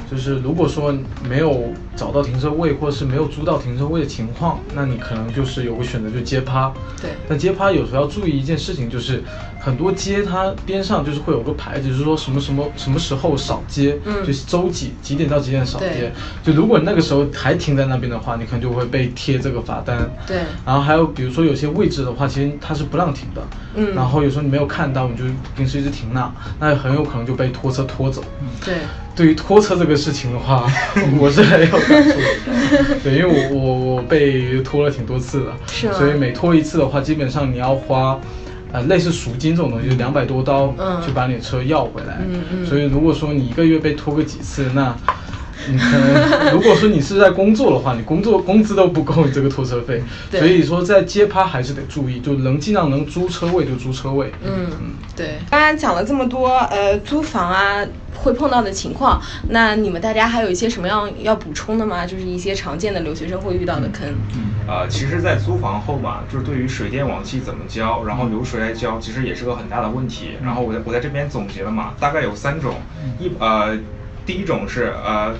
[0.08, 0.96] 就是如果说
[1.28, 6.72] 没有找到停车位，或者是没有租到停车位的情况，那你可能就是有个选择，就接趴。
[7.00, 7.10] 对。
[7.28, 9.22] 但接趴有时候要注意一件事情，就是
[9.58, 16.12] 很多街它边上就是会有个牌子，就是说什么什么什么时候少接，嗯，就是周几几点到几点少接。
[16.44, 19.98] 就如果那个时候还停在那边的话，你可能就会被贴这个罚单。
[20.26, 20.38] 对。
[20.64, 23.42] 然后还有比如说有些位置的话，其实它是不让停的。
[23.74, 23.94] 嗯。
[23.94, 25.24] 然后有时候你没有看到，你就
[25.56, 26.30] 平时一直停那，
[26.60, 28.22] 那很有可能就被拖车拖走。
[28.64, 28.74] 对。
[29.16, 30.70] 对于拖车这个事情的话，
[31.18, 33.00] 我是很有感触的。
[33.02, 38.18] 对，因为我我我被拖了挺多次的，是所以每拖一次的话，基本上你要花，
[38.72, 42.18] 呃，类似赎金这种东西，就两百多刀，嗯，去把你的车要回来。
[42.28, 42.66] 嗯嗯。
[42.66, 44.96] 所以如果说你一个月被拖个几次，那。
[45.68, 54.32] 你可能，如果说你是在工作的话，你工作工资都不够你这个拖车费， 所以说在街趴还是得注意，就能尽量能租车位就租车位。
[54.44, 55.38] 嗯嗯，对。
[55.50, 57.84] 刚刚讲了这么多，呃，租房啊
[58.14, 62.06] 会碰到的情况，那你们大家还有一些什么样要补充的吗？
[62.06, 64.06] 就是一些常见的留学生会遇到的坑。
[64.68, 70.30] 呃，其实，在租房后嘛，就是对于水电网气怎么交，然后由谁来交，其实也是个很大的问题。
[70.42, 72.74] 然后我在我在这边总结了嘛，大概有三种，
[73.20, 73.76] 一呃，
[74.26, 75.34] 第一种是呃。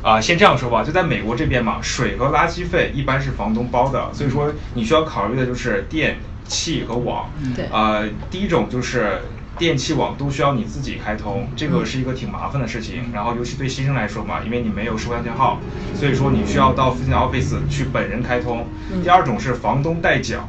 [0.00, 7.28] 啊，先这样说吧，就在美国这边嘛，水和垃圾费一般是房东包的，所以说你需要考虑的就是电气和网。
[7.56, 7.66] 对。
[7.72, 9.18] 呃，第一种就是
[9.58, 13.10] 电气网都需要你自己开通，这个是一个挺麻烦的事情。
[13.12, 15.58] 然后尤其对新生来说嘛，因为你没有收钥号，
[15.96, 18.68] 所以说你需要到附近的 office 去本人开通。
[19.02, 20.48] 第二种是房东代缴，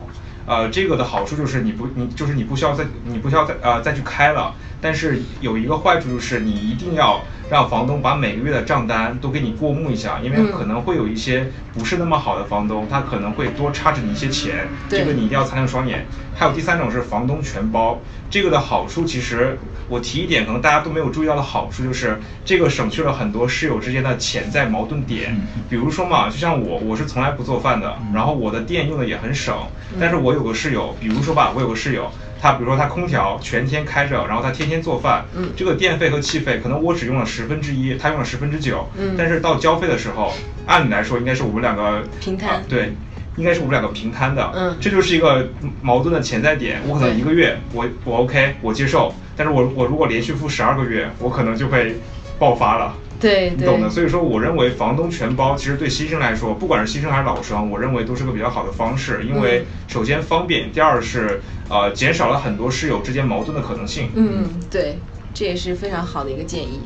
[0.50, 7.22] 呃，这个的好处就是你不你就是你不需要再你不需要再呃再去开了，但是有一个坏处就是你一定要。
[7.50, 16.06] 让房东把每个月的账单都给你过目一下，因为可能会有一些不是那么好的房东，他可能会多差着你一些钱，这个你一定要擦亮双眼。
[16.36, 19.58] 还有第三种是房东全包，这个的好处其实
[19.90, 25.36] 我提一点，可能大家都没有注意到的好处就是这个省去了很多室友之间的潜在矛盾点。
[25.70, 29.56] 比如说嘛，就像我，我是从来不做饭的，然后我的电用的也很省，
[30.00, 32.10] 但是我有个室友，比如说吧，我有个室友。
[32.42, 40.32] 他比如说他空调全天开着，然后他天天做饭，嗯，这个电费和气费可能我只用了十分之一，他用了十分之九，嗯，但是到交费的时候，
[40.66, 42.94] 按理来说应该是我们两个平摊，对，
[43.36, 45.50] 应该是我们两个平摊的，嗯，这就是一个
[45.82, 46.82] 矛盾的潜在点。
[46.88, 51.96] 我可能一个月我我 OK 我接受，但是我我如果连续付十二个月，我可能就会
[52.38, 52.94] 爆发了。
[53.22, 53.90] 对，你懂的。
[53.90, 59.24] 所以说，我认为房东全包，其实对新生来说，不管是新生还是老生，我认为都是个比较好的方式。
[59.26, 64.10] 因为首先方便，第二是呃减少了很多室友之间矛盾的可能性。
[64.14, 65.00] 嗯，对，
[65.34, 66.82] 这也是非常好的一个建议。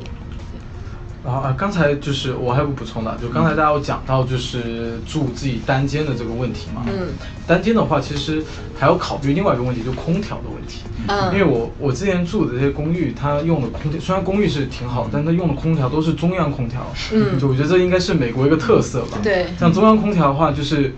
[1.24, 6.82] 啊，刚才就是我还有补充的，就刚才大家有讲到就是住自己单间的这个问题嘛。
[6.86, 7.08] 嗯。
[7.46, 8.44] 单间的话，其实
[8.78, 10.82] 还要考虑另外一个问题，就空调的问题。
[11.08, 11.32] 嗯。
[11.32, 16.86] 因为我我之前住的这些公寓，它用的空调虽然公寓是挺好，但它用的空调都是中央空调。
[17.12, 17.38] 嗯。
[17.38, 19.18] 就我觉得这应该是美国一个特色吧。
[19.22, 19.46] 对。
[19.58, 20.94] 像中央空调的话，就是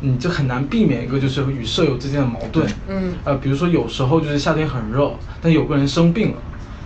[0.00, 2.66] 你就很难避免一个就是与舍友之间的矛盾。
[2.88, 3.12] 嗯。
[3.24, 6.38] 呃，比如说有时候就是夏天很热，但有个人生病了。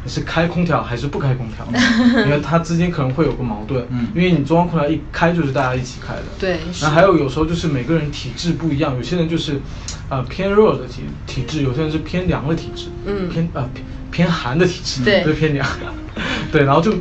[0.06, 1.66] 是开空调还是不开空调？
[2.24, 3.86] 因为它之间可能会有个矛盾。
[3.90, 6.22] 嗯，因为你中央空调一开就是大家一起开的。
[6.38, 6.58] 对。
[6.80, 9.60] 然后还有有时候就是每个人体质不一样，有些人就是，
[10.08, 12.86] 呃偏热的体体质，有些人是偏凉的体质。
[13.06, 13.28] 嗯。
[13.28, 15.02] 偏呃偏偏寒的体质。
[15.04, 15.24] 对。
[15.32, 15.66] 偏凉。
[16.52, 16.92] 对，然后就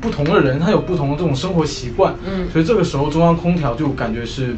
[0.00, 2.14] 不同的人他有不同的这种生活习惯。
[2.24, 2.48] 嗯。
[2.52, 4.56] 所以这个时候中央空调就感觉是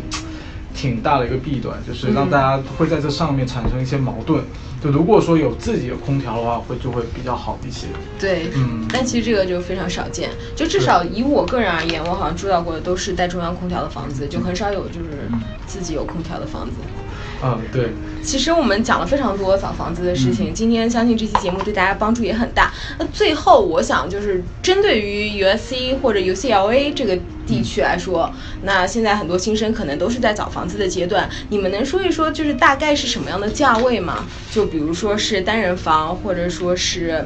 [0.74, 4.42] 挺大的一个弊端，就是让大家会在这上面产生一些矛盾。
[4.84, 7.86] 就如果说有自己的空调的话，会就会比较好一些。
[8.20, 10.28] 对，嗯，但其实这个就非常少见。
[10.54, 15.26] 就至少以我个人而言，我好像住到过的都是带中央空调的房子，就很少有就是
[15.66, 16.76] 自己有空调的房子。
[17.42, 17.90] 嗯，对。
[18.22, 22.72] 其实我们讲了非常多找房子的事情，今天相信这期节目对大家帮助也很大。
[22.98, 28.32] 那最后我想就是针对于 USC 或者 UCLA 这个地区来说，
[28.62, 34.24] 那现在很多新生可能都是在找房子的阶段，你们能说一说就是大概是什么样的价位吗？
[34.50, 37.22] 就比如说是单人房，或者说是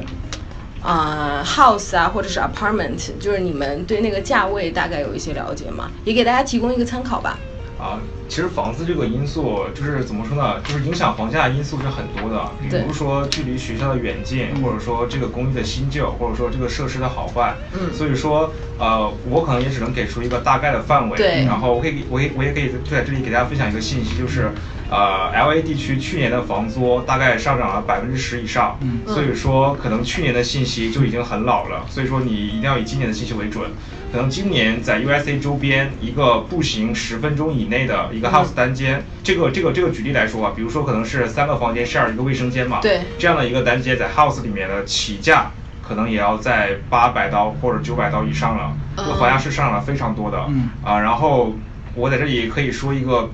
[0.81, 5.89] 啊 house 啊，或者是 apartment，就是你们对那个价位大概有一些了解吗？
[6.03, 7.39] 也给大家提供一个参考吧。
[7.79, 7.97] 啊，
[8.29, 10.61] 其实房子这个因素就是怎么说呢？
[10.61, 17.57] 就是影响房价因素是很多的，比如说距离学校的远近，或者说这个公寓的新旧，或者说这个设施的好坏。
[17.73, 17.91] 嗯。
[17.91, 21.17] 所以说，呃，我可能也只能给出一个大概的范围。
[21.17, 21.43] 对。
[21.45, 24.51] 然后我可以，我也我也可以在这里给大家分享一个信息，就是，
[24.89, 28.77] 呃，L A 地区去年的房租大概上涨了百分之十以上。
[28.81, 28.99] 嗯。
[29.07, 31.85] 所以说，可能去年的信息就已经很老了。
[31.89, 33.69] 所以说，你一定要以今年的信息为准。
[34.11, 45.51] 可能今年在 USA 周边一个步行十分钟以内的一个 house 单间，这个这个这个举例来说啊，比如说可能是三个房间 share 一个卫生间嘛，对，这样的一个单间在 house 里面的起价
[45.87, 51.53] 可能也要在八百刀或者九百刀以上了，这个房价是上涨了非常多的，嗯啊，然后
[51.93, 53.29] 我在这里可以说一个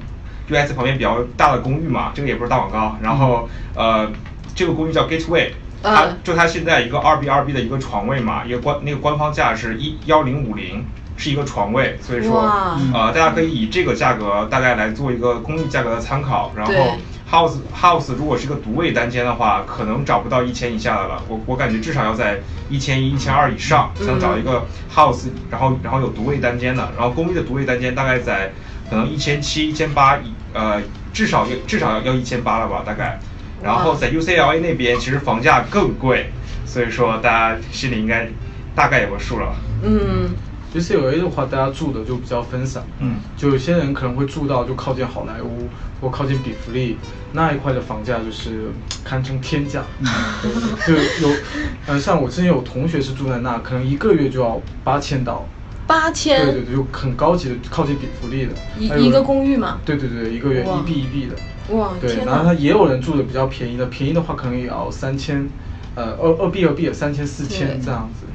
[0.50, 4.12] US 旁边比较大的公寓嘛，这个也不是打广告，然后呃，
[4.56, 5.52] 这个公寓叫 Gateway。
[5.84, 10.84] 它就它现在一个二 B 二 B 的一个床位嘛，一个官那个官方价是一幺零五零，
[11.16, 12.42] 是一个床位，所以说
[12.92, 16.52] 呃大家可以以这个价格大概来做一个公寓价格的参考。
[16.56, 16.74] 然后
[17.30, 21.22] house house 如果是一个独卫单间的话，可能找不到一千以下的了。
[21.28, 26.90] 我我感觉至少要在一千一、一千二以上，想找一个 house，然后然后有独卫单间的。
[26.98, 28.52] 然后公寓的独卫单间大概在
[28.90, 30.82] 可能一千七、一千八一呃
[31.14, 33.20] 至少要至少要要一千八了吧，大概。
[33.64, 36.30] 然后在 UCLA 那边，其实房价更贵，
[36.66, 38.28] 所以说大家心里应该
[38.76, 39.56] 大概有个数了。
[39.82, 40.30] 嗯
[40.76, 42.84] ，UCLA 的话，大家住的就比较分散。
[43.00, 45.68] 嗯，就有些人可能会住到就靠近好莱坞
[46.00, 46.98] 或靠近比弗利
[47.32, 48.70] 那一块的房价，就是
[49.04, 49.84] 堪称天价。
[50.00, 50.08] 嗯，
[50.86, 50.94] 就
[51.28, 51.36] 有，
[51.88, 55.48] 呃，像我之前有同学是住在那，可能一个月就要八千刀。
[55.88, 56.44] 八千？
[56.46, 58.52] 对对对，就很高级的，靠近比弗利的。
[58.78, 59.80] 一一个公寓嘛？
[59.86, 61.36] 对对对，一个月一 B 一 B 的。
[61.76, 65.48] 哇，对，然后他也有人住的比较便宜的，便宜的话可能也要三千，
[65.96, 68.26] 呃，二二 B 二 B 三千四千这样子。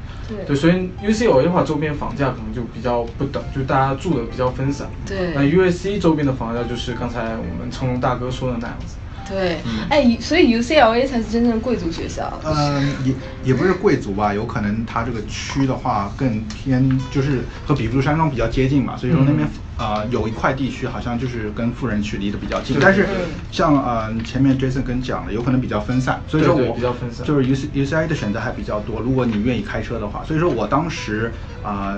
[0.47, 4.89] 对，所以 UCLA 的话，周边房价可能就比较不等，就大家住的比较分散。
[5.05, 5.33] 对。
[5.35, 8.95] 那 USC 周边的房价就是刚才我们成龙大哥说的那样子。
[9.31, 9.57] 对，
[9.89, 12.31] 哎，所以 UCLA 才是真正的贵族学校。
[12.43, 13.13] 嗯，也
[13.45, 22.75] 也不是贵族吧，有可能它这个区的话更偏，就是和比弗山庄比较接近嘛，所以说那边呃有一块地区好像就是跟富人区离得比较近。
[22.81, 23.07] 但是
[23.51, 28.99] 像呃前面 Jason 跟讲了，有可能比较分散，所以说我比较分散，就是 U C U C I 的选择还比较多。
[28.99, 31.31] 如果你愿意开车的话，所以说我当时
[31.63, 31.95] 啊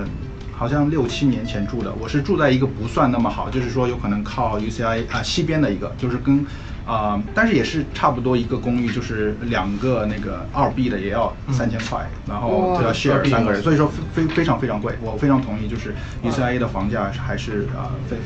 [0.52, 6.46] 好像六七年前住的，我是住在一个不算那么好，就是说有可能靠 U C I 啊西边的一个，就是跟。
[6.86, 14.94] 啊，但是也是差不多一个公寓，就是两个那个二 B 的也要三千块，然后就要 share 三个人，所以说非非常非常贵。
[15.02, 18.16] 我非常同意，就是 UCIA 的房价还是啊非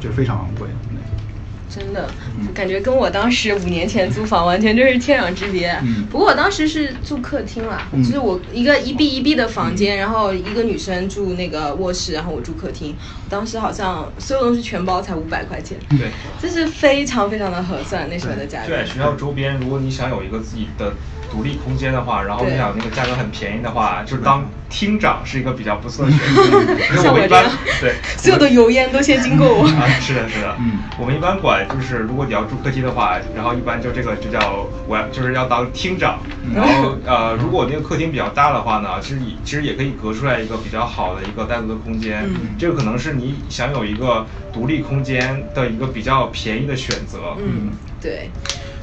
[0.00, 0.68] 就是非常昂贵。
[1.70, 2.08] 真的，
[2.54, 5.70] 感觉跟我当时五年前租房完全就是天壤之别。
[5.82, 12.96] 嗯，不过我当时是住客厅啦，就是我一个一 B 一 B 的房间，然后一个女生住那个卧室，然后我住客厅。
[13.28, 15.78] 当时好像所有东西全包才五百块钱。
[15.90, 16.10] 对，
[16.40, 18.68] 这是非常非常的合算那时候的价格。
[18.68, 20.92] 对，学校周边，如果你想有一个自己的。
[21.30, 26.42] 独立空间的话，然后你想那个价格很便宜的话，就当厅长是一个比较不错的选择。
[27.02, 27.44] 像我一般
[27.82, 29.66] 对，所有的油烟都先经过我。
[29.68, 30.56] 啊，是的，是的。
[30.58, 36.18] 嗯，我们一般管管就是如果你要住客厅的话，然后一般就这个就叫我要就是要当厅长。
[36.54, 42.26] 然后呃，如果那个客厅比较大的话呢，其实你其实也可以隔出来一个比较好的一个单独的空间。
[42.58, 47.36] 这个可能是你想有一个独立空间的一个比较便宜的选择。
[47.38, 48.30] 嗯，对。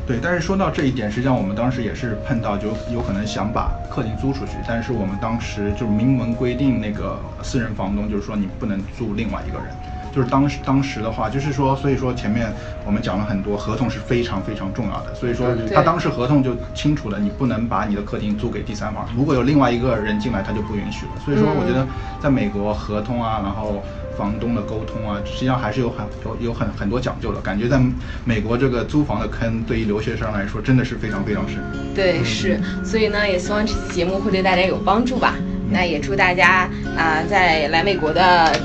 [0.08, 9.66] 对，但是说到这一点，实际上我们当时也是碰到，就有可能想把客厅租出去，但是我们当时就是明文规定，那个私人房东就是说你不能租另外一个人，
[10.14, 12.54] 就是当时当时的话，就是说，所以说前面
[12.86, 21.14] 我们讲了很多，合同是非常非常重要的，所以说他当时合同就清楚了，你不能把你的客厅租给第三方，如果有另外一个人进来，他就不允许了。
[21.26, 21.84] 所以说，我觉得
[22.22, 23.82] 在美国合同啊，然后。
[24.18, 27.42] 房东的沟通啊，实际上还是有很有有很很多讲究的。
[27.42, 27.80] 感觉在
[28.24, 31.58] 美国这个租房的坑，对于留学生来说，真的是非常非常深。
[31.94, 32.60] 对，是。
[32.84, 35.36] 所以呢，也希望这期节目会对大家有帮助吧。
[35.70, 38.60] 那也祝大家啊，在来美国的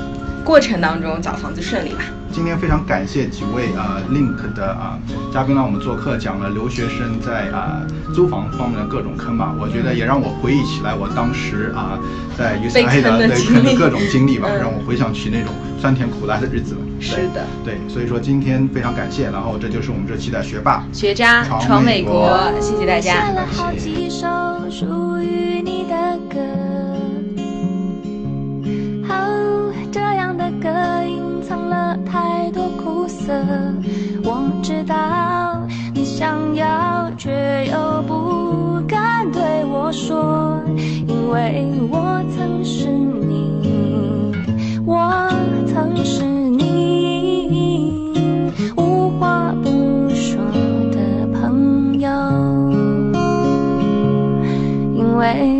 [0.44, 2.04] 过程当中找房子顺利吧。
[2.32, 4.98] 今天非常感谢几位呃 Link 的啊
[5.32, 7.82] 嘉宾来我们做客，讲了留学生在啊
[8.14, 9.52] 租房方面的各种坑吧。
[9.60, 11.98] 我觉得也让我回忆起来我当时啊
[12.38, 16.76] 在 UCLA 的对坑的各种经历吧，让我回想起那种酸甜苦辣的日子。
[17.00, 23.32] 是的，对，所以说今天非常感谢，然后这就是我们这期的学霸学渣闯美国，谢谢大家。
[29.20, 30.68] 哦这样的歌
[31.04, 33.32] 隐藏了太多苦涩
[34.24, 40.62] 我知道你想要却又不敢对我说
[41.06, 44.32] 因为我曾是你
[44.86, 45.28] 我
[45.66, 47.72] 曾是你
[48.76, 50.42] 无话不说
[50.90, 52.10] 的朋友。
[54.94, 55.59] 因为